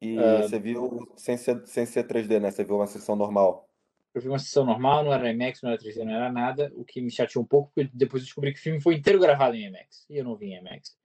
E 0.00 0.18
uh, 0.18 0.42
você 0.42 0.58
viu 0.58 1.12
sem 1.16 1.36
ser, 1.36 1.66
sem 1.66 1.86
ser 1.86 2.06
3D, 2.06 2.40
né? 2.40 2.50
Você 2.50 2.62
viu 2.64 2.76
uma 2.76 2.86
sessão 2.86 3.16
normal? 3.16 3.68
Eu 4.14 4.20
vi 4.20 4.28
uma 4.28 4.38
sessão 4.38 4.64
normal, 4.64 5.04
não 5.04 5.12
era 5.12 5.30
IMAX, 5.30 5.62
não 5.62 5.70
era 5.70 5.78
3D, 5.78 6.04
não 6.04 6.14
era 6.14 6.32
nada, 6.32 6.72
o 6.74 6.84
que 6.84 7.00
me 7.00 7.10
chateou 7.10 7.42
um 7.42 7.46
pouco, 7.46 7.72
porque 7.74 7.90
depois 7.92 8.22
eu 8.22 8.26
descobri 8.26 8.52
que 8.52 8.58
o 8.58 8.62
filme 8.62 8.80
foi 8.80 8.94
inteiro 8.94 9.18
gravado 9.18 9.56
em 9.56 9.66
IMAX, 9.66 10.06
e 10.08 10.16
eu 10.16 10.24
não 10.24 10.36
vi 10.36 10.46
em 10.46 10.58
IMAX. 10.58 10.96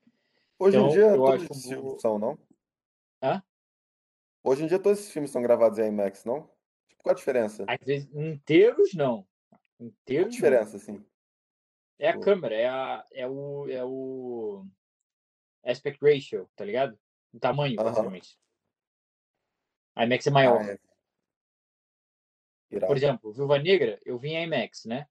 Hoje 0.60 0.78
então, 0.78 0.90
em 0.90 0.92
dia, 0.92 1.14
todos 1.14 1.48
os 1.50 1.66
filmes 1.66 2.02
são, 2.02 2.20
não? 2.20 2.38
Hã? 3.24 3.42
Hoje 4.44 4.66
em 4.66 4.68
dia 4.68 4.78
todos 4.78 5.00
esses 5.00 5.14
filmes 5.14 5.32
são 5.32 5.42
gravados 5.42 5.80
em 5.80 5.88
IMAX, 5.88 6.26
não? 6.26 6.52
Tipo, 6.90 7.04
qual 7.04 7.14
a 7.14 7.16
diferença? 7.16 7.64
Às 7.70 7.80
vezes, 7.86 8.14
inteiros 8.14 8.94
não. 8.94 9.26
Inteiros 9.80 10.26
qual 10.26 10.28
a 10.28 10.30
diferença, 10.30 10.72
não. 10.72 10.78
assim? 10.78 11.06
É 11.98 12.10
a 12.10 12.20
câmera, 12.20 12.54
é, 12.54 12.68
a, 12.68 13.06
é 13.14 13.26
o. 13.26 13.70
É 13.70 13.86
o 13.86 14.66
aspect 15.64 16.04
ratio, 16.04 16.50
tá 16.54 16.66
ligado? 16.66 17.00
O 17.34 17.40
tamanho, 17.40 17.80
uhum. 17.80 17.86
basicamente. 17.86 18.38
A 19.96 20.04
IMAX 20.04 20.28
é 20.28 20.32
maior. 20.32 20.62
Ah, 20.62 20.78
é. 22.72 22.80
Por 22.82 22.98
exemplo, 22.98 23.32
Viúva 23.32 23.58
Negra, 23.58 24.02
eu 24.04 24.18
vi 24.20 24.32
em 24.32 24.44
IMAX, 24.44 24.84
né? 24.84 25.08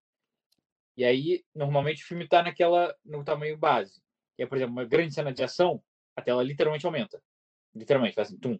E 0.95 1.05
aí, 1.05 1.43
normalmente, 1.55 2.05
o 2.05 2.07
filme 2.07 2.29
tá 2.29 2.43
naquela, 2.43 2.95
no 3.03 3.25
tamanho 3.25 3.57
base. 3.57 4.03
E, 4.37 4.45
por 4.47 4.59
exemplo, 4.59 4.75
uma 4.75 4.85
grande 4.85 5.15
cena 5.15 5.33
de 5.33 5.43
ação, 5.43 5.83
a 6.15 6.21
tela 6.21 6.43
literalmente 6.43 6.85
aumenta. 6.85 7.23
Literalmente, 7.75 8.15
faz 8.15 8.29
assim, 8.29 8.39
tum. 8.39 8.59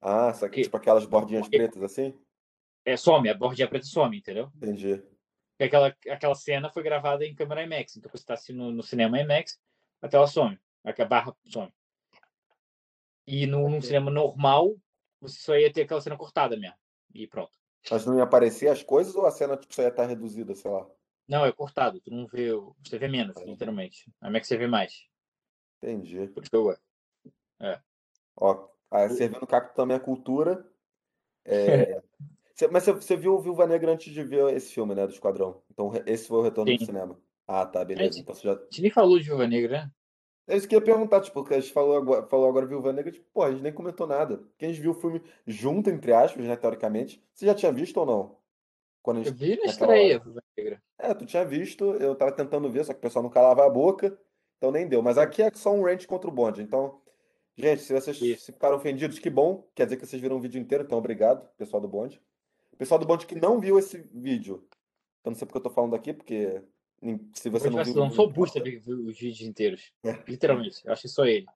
Ah, 0.00 0.32
só 0.34 0.48
que, 0.48 0.62
tipo 0.62 0.76
aquelas 0.76 1.06
bordinhas 1.06 1.48
pretas 1.48 1.82
assim? 1.82 2.14
É, 2.84 2.96
some, 2.96 3.28
a 3.28 3.34
bordinha 3.34 3.68
preta 3.68 3.86
some, 3.86 4.18
entendeu? 4.18 4.50
Entendi. 4.56 5.02
Porque 5.52 5.64
aquela, 5.64 5.96
aquela 6.10 6.34
cena 6.34 6.70
foi 6.70 6.82
gravada 6.82 7.24
em 7.24 7.34
câmera 7.34 7.62
IMAX. 7.62 7.96
Então, 7.96 8.10
você 8.10 8.18
está 8.18 8.34
assistindo 8.34 8.70
no 8.70 8.82
cinema 8.82 9.18
IMAX, 9.18 9.58
a 10.02 10.08
tela 10.08 10.26
some. 10.26 10.58
A 10.84 11.04
barra 11.04 11.34
some. 11.46 11.72
E 13.26 13.46
no, 13.46 13.68
num 13.70 13.80
cinema 13.80 14.10
normal, 14.10 14.76
você 15.20 15.38
só 15.38 15.56
ia 15.56 15.72
ter 15.72 15.82
aquela 15.82 16.00
cena 16.00 16.16
cortada 16.16 16.56
mesmo. 16.58 16.76
E 17.14 17.26
pronto. 17.26 17.52
Mas 17.90 18.04
não 18.04 18.16
ia 18.16 18.24
aparecer 18.24 18.68
as 18.68 18.82
coisas 18.82 19.14
ou 19.14 19.24
a 19.24 19.30
cena 19.30 19.56
tipo, 19.56 19.74
só 19.74 19.82
ia 19.82 19.88
estar 19.88 20.04
reduzida, 20.04 20.54
sei 20.54 20.70
lá? 20.70 20.86
Não, 21.26 21.46
é 21.46 21.52
cortado. 21.52 22.00
Tu 22.00 22.10
não 22.10 22.26
vê. 22.26 22.50
Você 22.82 22.98
vê 22.98 23.08
menos, 23.08 23.34
é. 23.36 23.44
literalmente. 23.44 24.12
A 24.20 24.28
IMAX 24.28 24.46
você 24.46 24.58
vê 24.58 24.66
mais. 24.66 25.06
Entendi. 25.82 26.28
Por 26.28 26.42
isso 26.42 26.50
que 26.50 26.56
eu 26.56 26.76
É. 27.60 27.80
Ó, 28.36 28.68
servindo 29.08 29.42
o 29.42 29.46
capo 29.46 29.74
também 29.74 29.96
a 29.96 30.00
cultura. 30.00 30.66
É, 31.44 32.00
Mas 32.70 32.86
você 32.86 33.16
viu 33.16 33.34
o 33.34 33.40
Viúva 33.40 33.66
Negra 33.66 33.92
antes 33.92 34.12
de 34.12 34.22
ver 34.22 34.54
esse 34.54 34.72
filme, 34.72 34.94
né? 34.94 35.06
Do 35.06 35.12
Esquadrão. 35.12 35.62
Então 35.72 35.92
esse 36.06 36.28
foi 36.28 36.38
o 36.38 36.42
retorno 36.42 36.70
Sim. 36.70 36.78
do 36.78 36.86
cinema. 36.86 37.18
Ah, 37.46 37.66
tá, 37.66 37.84
beleza. 37.84 38.08
A 38.08 38.12
gente, 38.12 38.22
então, 38.22 38.34
você 38.34 38.46
já... 38.46 38.52
a 38.54 38.58
gente 38.70 38.82
nem 38.82 38.90
falou 38.90 39.18
de 39.18 39.24
Viúva 39.24 39.46
Negra, 39.46 39.72
né? 39.72 39.90
É 40.46 40.56
isso 40.56 40.68
que 40.68 40.74
eu 40.74 40.78
ia 40.78 40.84
perguntar, 40.84 41.20
tipo, 41.22 41.40
porque 41.40 41.54
a 41.54 41.60
gente 41.60 41.72
falou 41.72 41.96
agora, 41.96 42.26
falou 42.26 42.48
agora 42.48 42.66
Viúva 42.66 42.92
Negra, 42.92 43.10
tipo, 43.10 43.26
pô, 43.32 43.42
a 43.42 43.50
gente 43.50 43.62
nem 43.62 43.72
comentou 43.72 44.06
nada. 44.06 44.38
Porque 44.38 44.66
a 44.66 44.68
gente 44.68 44.80
viu 44.80 44.92
o 44.92 44.94
filme 44.94 45.22
junto, 45.46 45.90
entre 45.90 46.12
aspas, 46.12 46.44
né, 46.44 46.54
teoricamente. 46.54 47.22
Você 47.32 47.46
já 47.46 47.54
tinha 47.54 47.72
visto 47.72 47.96
ou 47.98 48.06
não? 48.06 48.36
Quando 49.02 49.18
gente, 49.18 49.28
eu 49.28 49.34
vi 49.34 49.56
na 49.56 49.64
estreia, 49.64 50.18
Viúva 50.18 50.42
Negra. 50.56 50.82
É, 50.98 51.12
tu 51.12 51.26
tinha 51.26 51.44
visto, 51.44 51.84
eu 51.94 52.14
tava 52.14 52.32
tentando 52.32 52.70
ver, 52.70 52.84
só 52.84 52.92
que 52.92 52.98
o 52.98 53.02
pessoal 53.02 53.22
não 53.22 53.30
calava 53.30 53.66
a 53.66 53.70
boca, 53.70 54.16
então 54.58 54.70
nem 54.70 54.86
deu. 54.86 55.02
Mas 55.02 55.18
aqui 55.18 55.42
é 55.42 55.50
só 55.54 55.72
um 55.72 55.82
range 55.82 56.06
contra 56.06 56.28
o 56.30 56.32
bonde, 56.32 56.62
então... 56.62 57.02
Gente, 57.56 57.82
se 57.82 57.92
vocês 57.92 58.18
se 58.18 58.52
ficaram 58.52 58.76
ofendidos, 58.76 59.18
que 59.18 59.30
bom. 59.30 59.68
Quer 59.74 59.84
dizer 59.84 59.96
que 59.96 60.06
vocês 60.06 60.20
viram 60.20 60.36
o 60.36 60.40
vídeo 60.40 60.60
inteiro, 60.60 60.84
então 60.84 60.98
obrigado, 60.98 61.48
pessoal 61.56 61.80
do 61.80 61.88
bonde. 61.88 62.20
Pessoal 62.76 62.98
do 62.98 63.06
bonde 63.06 63.26
que 63.26 63.36
não 63.36 63.60
viu 63.60 63.78
esse 63.78 63.98
vídeo, 64.12 64.66
eu 65.24 65.30
não 65.30 65.36
sei 65.36 65.46
porque 65.46 65.58
eu 65.58 65.62
tô 65.62 65.70
falando 65.70 65.94
aqui, 65.94 66.12
porque 66.12 66.60
se 67.32 67.48
você 67.48 67.70
não 67.70 67.84
viu... 67.84 67.94
Não 67.94 68.10
sou 68.10 68.28
busta 68.28 68.60
ver 68.60 68.82
os 68.86 69.18
vídeos 69.18 69.40
inteiros. 69.42 69.92
É. 70.02 70.22
Literalmente, 70.26 70.80
eu 70.84 70.92
acho 70.92 71.02
que 71.02 71.08
só 71.08 71.24
ele. 71.24 71.46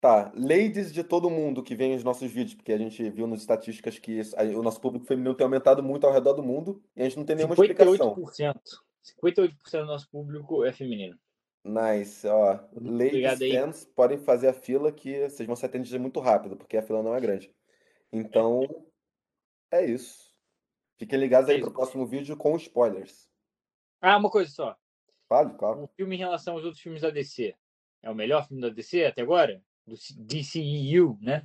Tá, 0.00 0.32
ladies 0.34 0.92
de 0.92 1.04
todo 1.04 1.28
mundo 1.28 1.62
que 1.62 1.74
vem 1.74 1.94
os 1.94 2.04
nossos 2.04 2.30
vídeos, 2.30 2.54
porque 2.54 2.72
a 2.72 2.78
gente 2.78 3.10
viu 3.10 3.26
nas 3.26 3.40
estatísticas 3.40 3.98
que 3.98 4.20
o 4.56 4.62
nosso 4.62 4.80
público 4.80 5.06
feminino 5.06 5.34
tem 5.34 5.44
aumentado 5.44 5.82
muito 5.82 6.06
ao 6.06 6.12
redor 6.12 6.32
do 6.32 6.42
mundo 6.42 6.82
e 6.94 7.02
a 7.02 7.04
gente 7.04 7.16
não 7.16 7.24
tem 7.24 7.36
nenhuma 7.36 7.54
58%, 7.54 7.60
explicação. 7.60 8.14
58% 9.22 9.80
do 9.80 9.86
nosso 9.86 10.08
público 10.10 10.64
é 10.64 10.72
feminino. 10.72 11.18
Nice, 11.66 12.24
ó. 12.28 12.60
Ladies 12.74 13.38
fans 13.38 13.84
podem 13.84 14.18
fazer 14.18 14.48
a 14.48 14.52
fila 14.52 14.92
que 14.92 15.28
vocês 15.28 15.44
vão 15.46 15.56
ser 15.56 15.66
atendidos 15.66 16.00
muito 16.00 16.20
rápido, 16.20 16.56
porque 16.56 16.76
a 16.76 16.82
fila 16.82 17.02
não 17.02 17.12
é 17.12 17.20
grande. 17.20 17.52
Então, 18.12 18.62
é 19.72 19.84
isso. 19.84 20.32
Fiquem 20.96 21.18
ligados 21.18 21.50
é 21.50 21.54
aí 21.54 21.60
para 21.60 21.68
o 21.68 21.72
próximo 21.72 22.06
vídeo 22.06 22.36
com 22.36 22.56
spoilers. 22.56 23.28
Ah, 24.00 24.16
uma 24.16 24.30
coisa 24.30 24.48
só. 24.48 24.76
Fale, 25.28 25.54
claro. 25.54 25.82
O 25.82 25.88
filme 25.88 26.14
em 26.14 26.18
relação 26.18 26.54
aos 26.54 26.64
outros 26.64 26.80
filmes 26.80 27.02
da 27.02 27.10
DC. 27.10 27.54
É 28.00 28.10
o 28.10 28.14
melhor 28.14 28.46
filme 28.46 28.62
da 28.62 28.68
DC 28.68 29.04
até 29.04 29.22
agora? 29.22 29.60
Do 29.84 29.96
DCEU, 30.18 31.18
né? 31.20 31.44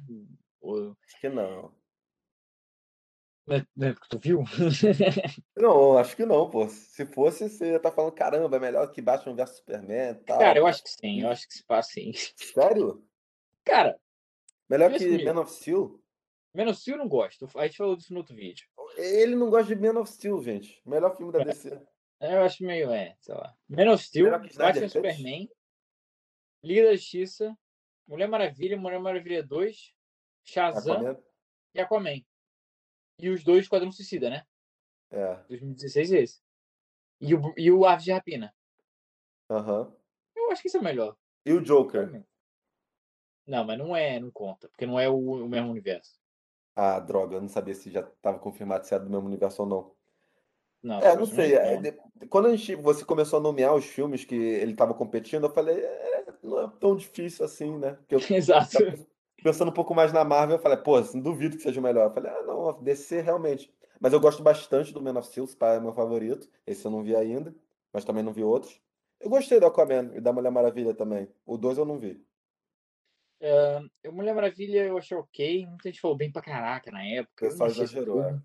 Acho 0.63 1.19
que 1.19 1.29
não. 1.29 1.73
Não 3.47 3.87
é 3.87 3.93
porque 3.93 4.07
tu 4.09 4.19
viu? 4.19 4.43
não, 5.57 5.97
acho 5.97 6.15
que 6.15 6.25
não, 6.25 6.49
pô. 6.49 6.69
Se 6.69 7.05
fosse, 7.05 7.49
você 7.49 7.79
tá 7.79 7.91
falando, 7.91 8.13
caramba, 8.13 8.57
é 8.57 8.59
melhor 8.59 8.91
que 8.91 9.01
Batman 9.01 9.35
vs 9.35 9.57
Superman 9.57 10.15
tal. 10.25 10.39
Cara, 10.39 10.59
eu 10.59 10.67
acho 10.67 10.83
que 10.83 10.89
sim, 10.89 11.21
eu 11.21 11.29
acho 11.29 11.47
que 11.47 11.55
se 11.55 11.65
passa 11.65 11.91
sim. 11.93 12.11
Sério? 12.13 13.03
Cara. 13.65 13.99
Melhor 14.69 14.93
que 14.93 15.25
Man 15.25 15.41
of 15.41 15.51
Steel? 15.51 16.01
Man 16.53 16.69
of 16.69 16.79
Steel 16.79 16.97
eu 16.97 17.03
não 17.03 17.09
gosto. 17.09 17.49
A 17.55 17.65
gente 17.65 17.77
falou 17.77 17.95
disso 17.95 18.13
no 18.13 18.19
outro 18.19 18.35
vídeo. 18.35 18.65
Ele 18.95 19.35
não 19.35 19.49
gosta 19.49 19.75
de 19.75 19.81
Man 19.81 19.99
of 19.99 20.11
Steel, 20.11 20.41
gente. 20.43 20.81
Melhor 20.85 21.15
filme 21.15 21.31
da 21.33 21.41
é. 21.41 21.45
DC. 21.45 21.81
É, 22.19 22.35
eu 22.35 22.43
acho 22.43 22.63
meio, 22.63 22.91
é, 22.91 23.15
sei 23.19 23.33
lá. 23.33 23.55
Man 23.67 23.91
of 23.91 24.03
Steel, 24.03 24.29
Batman 24.29 24.87
Superman, 24.87 25.49
Liga 26.63 26.83
da 26.85 26.95
Justiça, 26.95 27.57
Mulher 28.07 28.27
Maravilha, 28.27 28.77
Mulher 28.77 28.99
Maravilha 28.99 29.41
2, 29.41 29.93
Shazam 30.43 30.93
Aquaman. 30.93 31.17
e 31.73 31.81
Aquaman. 31.81 32.25
E 33.21 33.29
os 33.29 33.43
dois 33.43 33.61
Esquadrão 33.61 33.91
Suicida, 33.91 34.29
né? 34.29 34.43
É. 35.11 35.35
2016 35.47 36.11
é 36.11 36.21
esse. 36.21 36.41
E 37.19 37.35
o, 37.35 37.53
e 37.55 37.71
o 37.71 37.85
Aves 37.85 38.03
de 38.03 38.11
Rapina. 38.11 38.53
Aham. 39.49 39.81
Uhum. 39.81 39.95
Eu 40.35 40.51
acho 40.51 40.61
que 40.61 40.67
isso 40.67 40.77
é 40.77 40.79
o 40.79 40.83
melhor. 40.83 41.15
E 41.45 41.53
o 41.53 41.61
Joker? 41.61 42.23
Não, 43.45 43.63
mas 43.63 43.77
não 43.77 43.95
é, 43.95 44.19
não 44.19 44.31
conta, 44.31 44.67
porque 44.69 44.85
não 44.85 44.99
é 44.99 45.07
o, 45.07 45.15
o 45.17 45.47
mesmo 45.47 45.69
universo. 45.69 46.19
Ah, 46.75 46.99
droga, 46.99 47.35
eu 47.35 47.41
não 47.41 47.49
sabia 47.49 47.75
se 47.75 47.91
já 47.91 47.99
estava 47.99 48.39
confirmado 48.39 48.85
se 48.85 48.93
era 48.93 49.03
do 49.03 49.09
mesmo 49.09 49.27
universo 49.27 49.61
ou 49.61 49.67
não. 49.67 49.95
Não, 50.81 50.99
é, 50.99 51.15
não 51.15 51.25
sei. 51.25 51.53
É, 51.53 51.79
quando 52.27 52.47
a 52.47 52.55
gente, 52.55 52.75
você 52.75 53.05
começou 53.05 53.37
a 53.37 53.41
nomear 53.41 53.75
os 53.75 53.85
filmes 53.85 54.25
que 54.25 54.35
ele 54.35 54.71
estava 54.71 54.93
competindo, 54.93 55.43
eu 55.45 55.53
falei, 55.53 55.79
é, 55.79 56.33
não 56.41 56.61
é 56.61 56.71
tão 56.79 56.95
difícil 56.95 57.45
assim, 57.45 57.77
né? 57.77 57.97
Eu, 58.09 58.19
Exato. 58.31 58.77
Pensando 59.43 59.69
um 59.69 59.73
pouco 59.73 59.95
mais 59.95 60.13
na 60.13 60.23
Marvel, 60.23 60.57
eu 60.57 60.61
falei, 60.61 60.77
pô, 60.77 60.99
não 60.99 61.19
duvido 61.19 61.57
que 61.57 61.63
seja 61.63 61.79
o 61.79 61.83
melhor. 61.83 62.07
Eu 62.07 62.13
falei, 62.13 62.31
ah, 62.31 62.43
não, 62.43 62.81
DC 62.81 63.21
realmente. 63.21 63.73
Mas 63.99 64.13
eu 64.13 64.19
gosto 64.19 64.41
bastante 64.41 64.93
do 64.93 65.01
Man 65.01 65.17
of 65.17 65.27
Steel, 65.27 65.47
é 65.61 65.79
meu 65.79 65.93
favorito. 65.93 66.49
Esse 66.65 66.85
eu 66.85 66.91
não 66.91 67.03
vi 67.03 67.15
ainda, 67.15 67.53
mas 67.93 68.03
também 68.03 68.23
não 68.23 68.33
vi 68.33 68.43
outros. 68.43 68.81
Eu 69.19 69.29
gostei 69.29 69.59
do 69.59 69.67
Aquaman 69.67 70.11
e 70.15 70.19
da 70.19 70.33
Mulher 70.33 70.51
Maravilha 70.51 70.93
também. 70.93 71.27
O 71.45 71.57
dois 71.57 71.77
eu 71.77 71.85
não 71.85 71.99
vi. 71.99 72.23
Uh, 73.39 74.11
Mulher 74.11 74.33
Maravilha 74.33 74.85
eu 74.85 74.97
achei 74.97 75.15
ok. 75.15 75.65
Muita 75.67 75.89
gente 75.89 76.01
falou 76.01 76.17
bem 76.17 76.31
pra 76.31 76.41
caraca 76.41 76.91
na 76.91 77.03
época. 77.03 77.45
O 77.45 77.49
pessoal 77.49 77.69
exagerou, 77.69 78.23
é. 78.23 78.39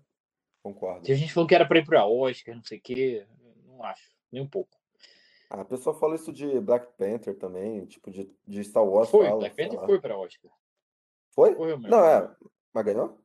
Concordo. 0.61 1.03
Tem 1.03 1.15
gente 1.15 1.33
falou 1.33 1.47
que 1.47 1.55
era 1.55 1.67
pra 1.67 1.79
ir 1.79 1.85
pra 1.85 2.05
Oscar, 2.05 2.55
não 2.55 2.63
sei 2.63 2.77
o 2.77 2.81
quê. 2.81 3.25
Não 3.65 3.83
acho, 3.83 4.11
nem 4.31 4.41
um 4.41 4.47
pouco. 4.47 4.77
Ah, 5.49 5.61
a 5.61 5.65
pessoa 5.65 5.97
fala 5.97 6.15
isso 6.15 6.31
de 6.31 6.59
Black 6.59 6.87
Panther 6.97 7.35
também, 7.37 7.85
tipo, 7.85 8.11
de, 8.11 8.29
de 8.45 8.63
Star 8.63 8.83
Wars. 8.83 9.09
Foi, 9.09 9.25
fala, 9.25 9.39
Black 9.39 9.55
Panther 9.55 9.85
foi 9.85 9.99
pra 9.99 10.17
Oscar. 10.17 10.51
Foi? 11.37 11.53
Correu 11.53 11.77
Não, 11.77 12.03
é. 12.03 12.35
Mas 12.73 12.83
ganhou? 12.83 13.23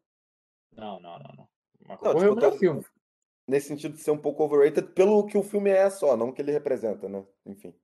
Não, 0.76 1.00
não, 1.00 1.18
não. 1.18 1.34
não. 1.34 1.48
Mas 1.88 2.00
não, 2.02 2.12
correu 2.12 2.34
tipo, 2.34 2.46
o 2.46 2.58
filme. 2.58 2.84
Nesse 3.48 3.68
sentido 3.68 3.94
de 3.94 4.02
ser 4.02 4.10
um 4.10 4.18
pouco 4.18 4.44
overrated 4.44 4.88
pelo 4.92 5.24
que 5.24 5.38
o 5.38 5.42
filme 5.42 5.70
é 5.70 5.88
só, 5.88 6.14
não 6.14 6.30
que 6.30 6.42
ele 6.42 6.52
representa, 6.52 7.08
né? 7.08 7.24
Enfim. 7.46 7.74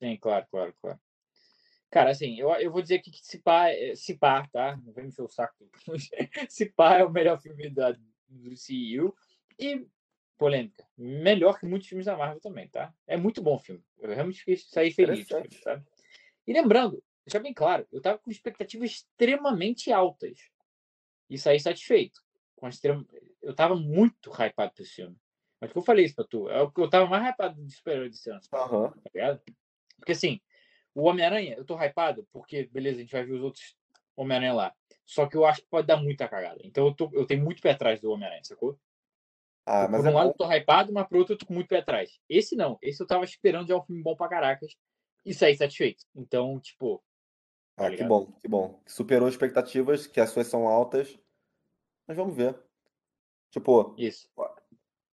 Sim, 0.00 0.16
claro, 0.16 0.44
claro, 0.50 0.74
claro. 0.82 0.98
Cara, 1.88 2.10
assim, 2.10 2.36
eu, 2.36 2.50
eu 2.56 2.72
vou 2.72 2.82
dizer 2.82 2.98
que 2.98 3.12
se 3.12 3.38
pá, 3.38 3.68
é, 3.68 3.94
se 3.94 4.18
pá, 4.18 4.44
tá? 4.52 4.76
Não 4.84 4.92
vem 4.92 5.04
me 5.04 5.12
o 5.16 5.28
saco. 5.28 5.54
se 6.50 6.66
pá 6.66 6.96
é 6.98 7.04
o 7.04 7.10
melhor 7.10 7.40
filme 7.40 7.70
da, 7.70 7.92
do 8.28 8.56
CEU. 8.56 9.14
E, 9.56 9.86
polêmica, 10.36 10.84
melhor 10.98 11.60
que 11.60 11.64
muitos 11.64 11.88
filmes 11.88 12.06
da 12.06 12.16
Marvel 12.16 12.40
também, 12.40 12.68
tá? 12.68 12.92
É 13.06 13.16
muito 13.16 13.40
bom 13.40 13.54
o 13.54 13.60
filme. 13.60 13.84
Eu 14.00 14.12
realmente 14.12 14.40
fiquei, 14.40 14.56
saí 14.56 14.90
feliz, 14.90 15.28
sabe? 15.28 15.48
E 16.44 16.52
lembrando, 16.52 17.02
deixa 17.26 17.40
bem 17.40 17.52
claro, 17.52 17.86
eu 17.92 18.00
tava 18.00 18.18
com 18.18 18.30
expectativas 18.30 18.90
extremamente 18.90 19.92
altas. 19.92 20.38
E 21.28 21.36
saí 21.36 21.58
satisfeito. 21.58 22.20
Com 22.54 22.68
extrema... 22.68 23.04
Eu 23.42 23.54
tava 23.54 23.74
muito 23.74 24.30
hypado 24.30 24.72
pra 24.72 24.82
esse 24.82 24.94
filme. 24.94 25.16
Mas 25.60 25.72
que 25.72 25.78
eu 25.78 25.82
falei 25.82 26.04
isso 26.04 26.14
pra 26.14 26.24
tu. 26.24 26.48
É 26.48 26.60
o 26.62 26.70
que 26.70 26.80
eu 26.80 26.88
tava 26.88 27.06
mais 27.06 27.24
hypado 27.24 27.60
de 27.64 27.74
super 27.74 28.08
desse 28.08 28.30
ano. 28.30 28.40
Uhum. 28.52 28.90
Tá 28.90 29.10
ligado? 29.12 29.42
Porque 29.98 30.12
assim, 30.12 30.40
o 30.94 31.02
Homem-Aranha, 31.02 31.54
eu 31.56 31.64
tô 31.64 31.76
hypado, 31.76 32.26
porque, 32.32 32.68
beleza, 32.72 32.98
a 32.98 33.00
gente 33.00 33.12
vai 33.12 33.24
ver 33.24 33.32
os 33.32 33.42
outros 33.42 33.76
Homem-Aranha 34.16 34.54
lá. 34.54 34.74
Só 35.04 35.26
que 35.26 35.36
eu 35.36 35.44
acho 35.44 35.62
que 35.62 35.68
pode 35.68 35.86
dar 35.86 35.96
muita 35.96 36.28
cagada. 36.28 36.60
Então 36.64 36.86
eu, 36.86 36.94
tô, 36.94 37.10
eu 37.12 37.26
tenho 37.26 37.42
muito 37.42 37.60
pé 37.60 37.72
atrás 37.72 38.00
do 38.00 38.10
Homem-Aranha, 38.10 38.44
sacou? 38.44 38.78
Ah, 39.64 39.88
mas 39.88 40.00
por 40.00 40.06
um 40.06 40.10
é 40.10 40.14
lado 40.14 40.26
bom. 40.26 40.32
eu 40.32 40.36
tô 40.36 40.52
hypado, 40.52 40.92
mas 40.92 41.06
pro 41.08 41.18
outro 41.18 41.34
eu 41.34 41.38
tô 41.38 41.46
com 41.46 41.54
muito 41.54 41.68
pé 41.68 41.78
atrás. 41.78 42.20
Esse 42.28 42.54
não. 42.54 42.78
Esse 42.80 43.02
eu 43.02 43.06
tava 43.06 43.24
esperando 43.24 43.68
já 43.68 43.76
um 43.76 43.82
filme 43.82 44.02
bom 44.02 44.14
pra 44.14 44.28
caracas 44.28 44.76
e 45.24 45.34
sair 45.34 45.56
satisfeito. 45.56 46.04
Então, 46.14 46.58
tipo. 46.60 47.02
Tá 47.76 47.88
ah, 47.88 47.90
que 47.90 48.04
bom, 48.04 48.32
que 48.40 48.48
bom. 48.48 48.80
Superou 48.86 49.28
expectativas, 49.28 50.06
que 50.06 50.20
as 50.20 50.30
suas 50.30 50.46
são 50.46 50.66
altas. 50.66 51.18
Mas 52.06 52.16
vamos 52.16 52.34
ver. 52.34 52.58
Tipo. 53.50 53.94
Isso. 53.98 54.28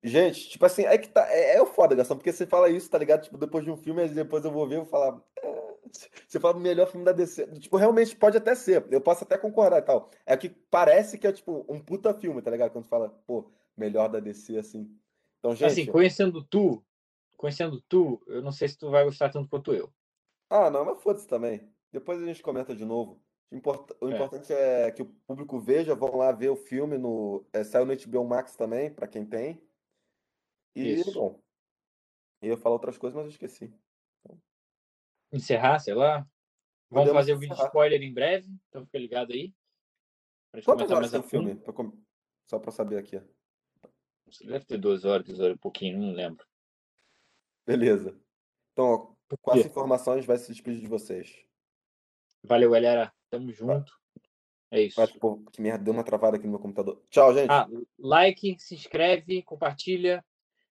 Gente, 0.03 0.49
tipo 0.49 0.64
assim, 0.66 0.85
é 0.85 0.99
que 0.99 1.09
tá. 1.09 1.27
É, 1.31 1.57
é 1.57 1.62
o 1.62 1.66
foda, 1.66 1.94
Gastão, 1.94 2.16
porque 2.16 2.33
você 2.33 2.47
fala 2.47 2.68
isso, 2.68 2.90
tá 2.90 2.99
ligado? 2.99 3.23
Tipo, 3.23 3.38
depois 3.38 3.64
de 3.64 3.71
um 3.71 3.77
filme, 3.77 4.09
depois 4.09 4.44
eu 4.44 4.51
vou 4.53 4.66
ver 4.66 4.77
e 4.77 4.79
vou 4.79 4.87
falar. 4.87 5.21
É 5.42 5.59
você 6.27 6.38
fala 6.38 6.57
o 6.57 6.61
melhor 6.61 6.87
filme 6.87 7.05
da 7.05 7.12
DC. 7.12 7.47
Tipo, 7.59 7.77
realmente 7.77 8.16
pode 8.16 8.37
até 8.37 8.55
ser. 8.55 8.87
Eu 8.90 9.01
posso 9.01 9.25
até 9.25 9.37
concordar 9.38 9.79
e 9.79 9.83
tal. 9.83 10.11
É 10.27 10.37
que 10.37 10.49
parece 10.49 11.18
que 11.18 11.27
é, 11.27 11.33
tipo, 11.33 11.64
um 11.68 11.81
puta 11.81 12.12
filme, 12.14 12.42
tá 12.42 12.51
ligado? 12.51 12.71
Quando 12.71 12.87
fala, 12.87 13.09
pô, 13.27 13.51
melhor 13.77 14.09
da 14.09 14.21
DC, 14.21 14.59
assim. 14.59 14.90
Então, 15.38 15.55
gente. 15.55 15.71
Assim, 15.71 15.87
conhecendo 15.87 16.42
tu, 16.44 16.85
conhecendo 17.37 17.81
tu, 17.88 18.23
eu 18.27 18.42
não 18.42 18.53
sei 18.53 18.68
se 18.68 18.79
tu 18.79 18.90
vai 18.90 19.05
gostar 19.05 19.31
tanto 19.31 19.49
quanto 19.49 19.73
eu. 19.73 19.92
Ah, 20.51 20.71
não, 20.71 20.85
mas 20.85 21.01
foda-se 21.03 21.27
também. 21.27 21.68
Depois 21.92 22.22
a 22.22 22.27
gente 22.27 22.42
comenta 22.42 22.74
de 22.74 22.85
novo. 22.85 23.22
O, 23.51 23.57
import... 23.57 23.90
o 24.01 24.09
é. 24.09 24.14
importante 24.14 24.53
é 24.53 24.90
que 24.90 25.03
o 25.03 25.07
público 25.27 25.59
veja, 25.59 25.94
vão 25.94 26.16
lá 26.16 26.33
ver 26.33 26.51
o 26.51 26.57
filme 26.57 26.98
no. 26.98 27.46
É, 27.53 27.64
saiu 27.64 27.87
no 27.87 27.96
HBO 27.96 28.24
Max 28.24 28.57
também, 28.57 28.92
para 28.92 29.09
quem 29.09 29.24
tem. 29.24 29.62
E, 30.74 30.94
Isso. 30.94 31.14
bom. 31.14 31.40
Eu 32.42 32.51
ia 32.51 32.57
falar 32.57 32.74
outras 32.74 32.98
coisas, 32.98 33.16
mas 33.16 33.24
eu 33.24 33.31
esqueci. 33.31 33.72
Então... 34.20 34.40
Encerrar, 35.33 35.79
sei 35.79 35.94
lá. 35.94 36.18
Vamos 36.90 37.09
Podemos 37.09 37.12
fazer 37.14 37.35
o 37.35 37.38
vídeo 37.38 37.57
de 37.57 37.62
spoiler 37.64 38.03
em 38.03 38.14
breve, 38.14 38.48
então 38.68 38.85
fica 38.87 38.98
ligado 38.98 39.33
aí. 39.33 39.53
Pra 40.51 40.62
Quantas 40.62 40.90
horas 40.90 41.11
tem 41.11 41.20
o 41.20 41.22
filme? 41.22 41.55
Pra 41.57 41.72
com... 41.72 41.92
Só 42.46 42.59
pra 42.59 42.70
saber 42.70 42.96
aqui. 42.96 43.20
Deve 44.44 44.64
ter 44.64 44.79
duas 44.79 45.05
horas, 45.05 45.27
duas 45.27 45.40
horas, 45.40 45.55
um 45.55 45.59
pouquinho, 45.59 45.98
não 45.98 46.12
lembro. 46.12 46.46
Beleza. 47.66 48.18
Então, 48.72 48.87
ó, 48.87 49.37
com 49.42 49.53
essa 49.53 49.68
informação 49.68 50.14
a 50.14 50.16
gente 50.16 50.27
vai 50.27 50.38
se 50.38 50.51
despedir 50.51 50.81
de 50.81 50.87
vocês. 50.87 51.44
Valeu, 52.42 52.70
galera. 52.70 53.12
Tamo 53.31 53.53
junto. 53.53 53.92
É 54.70 54.83
isso. 54.83 55.01
Mas, 55.01 55.11
pô, 55.12 55.42
que 55.53 55.62
merda, 55.62 55.85
deu 55.85 55.94
uma 55.94 56.05
travada 56.05 56.37
aqui 56.37 56.46
no 56.46 56.53
meu 56.53 56.61
computador. 56.61 57.03
Tchau, 57.11 57.33
gente. 57.35 57.51
Ah, 57.51 57.66
like, 57.98 58.57
se 58.59 58.74
inscreve, 58.74 59.42
compartilha, 59.42 60.24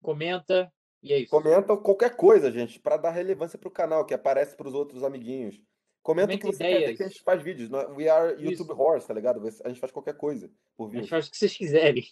comenta 0.00 0.72
e 1.02 1.12
é 1.12 1.18
isso. 1.18 1.30
Comenta 1.30 1.76
qualquer 1.76 2.14
coisa, 2.14 2.50
gente, 2.50 2.78
para 2.78 2.96
dar 2.96 3.10
relevância 3.10 3.58
pro 3.58 3.70
canal, 3.70 4.06
que 4.06 4.14
aparece 4.14 4.56
para 4.56 4.68
os 4.68 4.74
outros 4.74 5.02
amiguinhos. 5.02 5.60
Comenta 6.00 6.34
o 6.34 6.38
que 6.38 6.46
você 6.46 6.64
ideias. 6.64 6.90
quer 6.90 6.96
que 6.96 7.02
a 7.02 7.08
gente 7.08 7.22
faz 7.22 7.42
vídeos. 7.42 7.70
É? 7.72 7.86
We 7.88 8.08
are 8.08 8.32
YouTube 8.32 8.72
isso. 8.72 8.80
Horse, 8.80 9.06
tá 9.06 9.14
ligado? 9.14 9.40
A 9.64 9.68
gente 9.68 9.80
faz 9.80 9.92
qualquer 9.92 10.16
coisa 10.16 10.50
por 10.76 10.86
vídeo. 10.86 11.00
A 11.00 11.02
gente 11.02 11.10
faz 11.10 11.26
o 11.26 11.30
que 11.30 11.36
vocês 11.36 11.56
quiserem. 11.56 12.04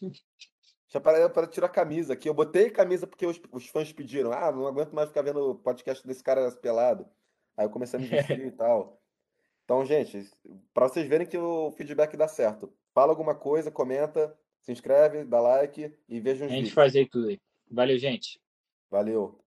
Já 0.89 1.01
para, 1.01 1.29
para 1.29 1.47
tirar 1.47 1.67
a 1.67 1.71
camisa 1.71 2.15
aqui. 2.15 2.29
Eu 2.29 2.35
botei 2.35 2.69
camisa 2.69 3.07
porque 3.07 3.27
os, 3.27 3.41
os 3.53 3.67
fãs 3.69 3.93
pediram. 3.93 4.33
Ah, 4.33 4.51
não 4.51 4.67
aguento 4.67 4.93
mais 4.93 5.09
ficar 5.09 5.23
vendo 5.23 5.51
o 5.51 5.55
podcast 5.55 6.05
desse 6.07 6.23
cara 6.23 6.51
pelado. 6.53 7.07
Aí 7.57 7.65
eu 7.65 7.71
comecei 7.71 7.99
a 7.99 8.03
me 8.03 8.09
vestir 8.09 8.41
e 8.47 8.51
tal. 8.51 9.00
Então, 9.71 9.85
gente, 9.87 10.29
para 10.75 10.89
vocês 10.89 11.07
verem 11.07 11.25
que 11.25 11.39
o 11.39 11.71
feedback 11.71 12.17
dá 12.17 12.27
certo. 12.27 12.73
Fala 12.93 13.13
alguma 13.13 13.37
coisa, 13.37 13.71
comenta, 13.71 14.37
se 14.63 14.73
inscreve, 14.73 15.23
dá 15.23 15.41
like 15.41 15.97
e 16.09 16.19
veja 16.19 16.45
os 16.45 16.51
A 16.51 16.55
gente 16.55 16.57
vídeos. 16.63 16.75
faz 16.75 16.97
aí 16.97 17.09
tudo 17.09 17.29
aí. 17.29 17.41
Valeu, 17.71 17.97
gente. 17.97 18.41
Valeu. 18.91 19.39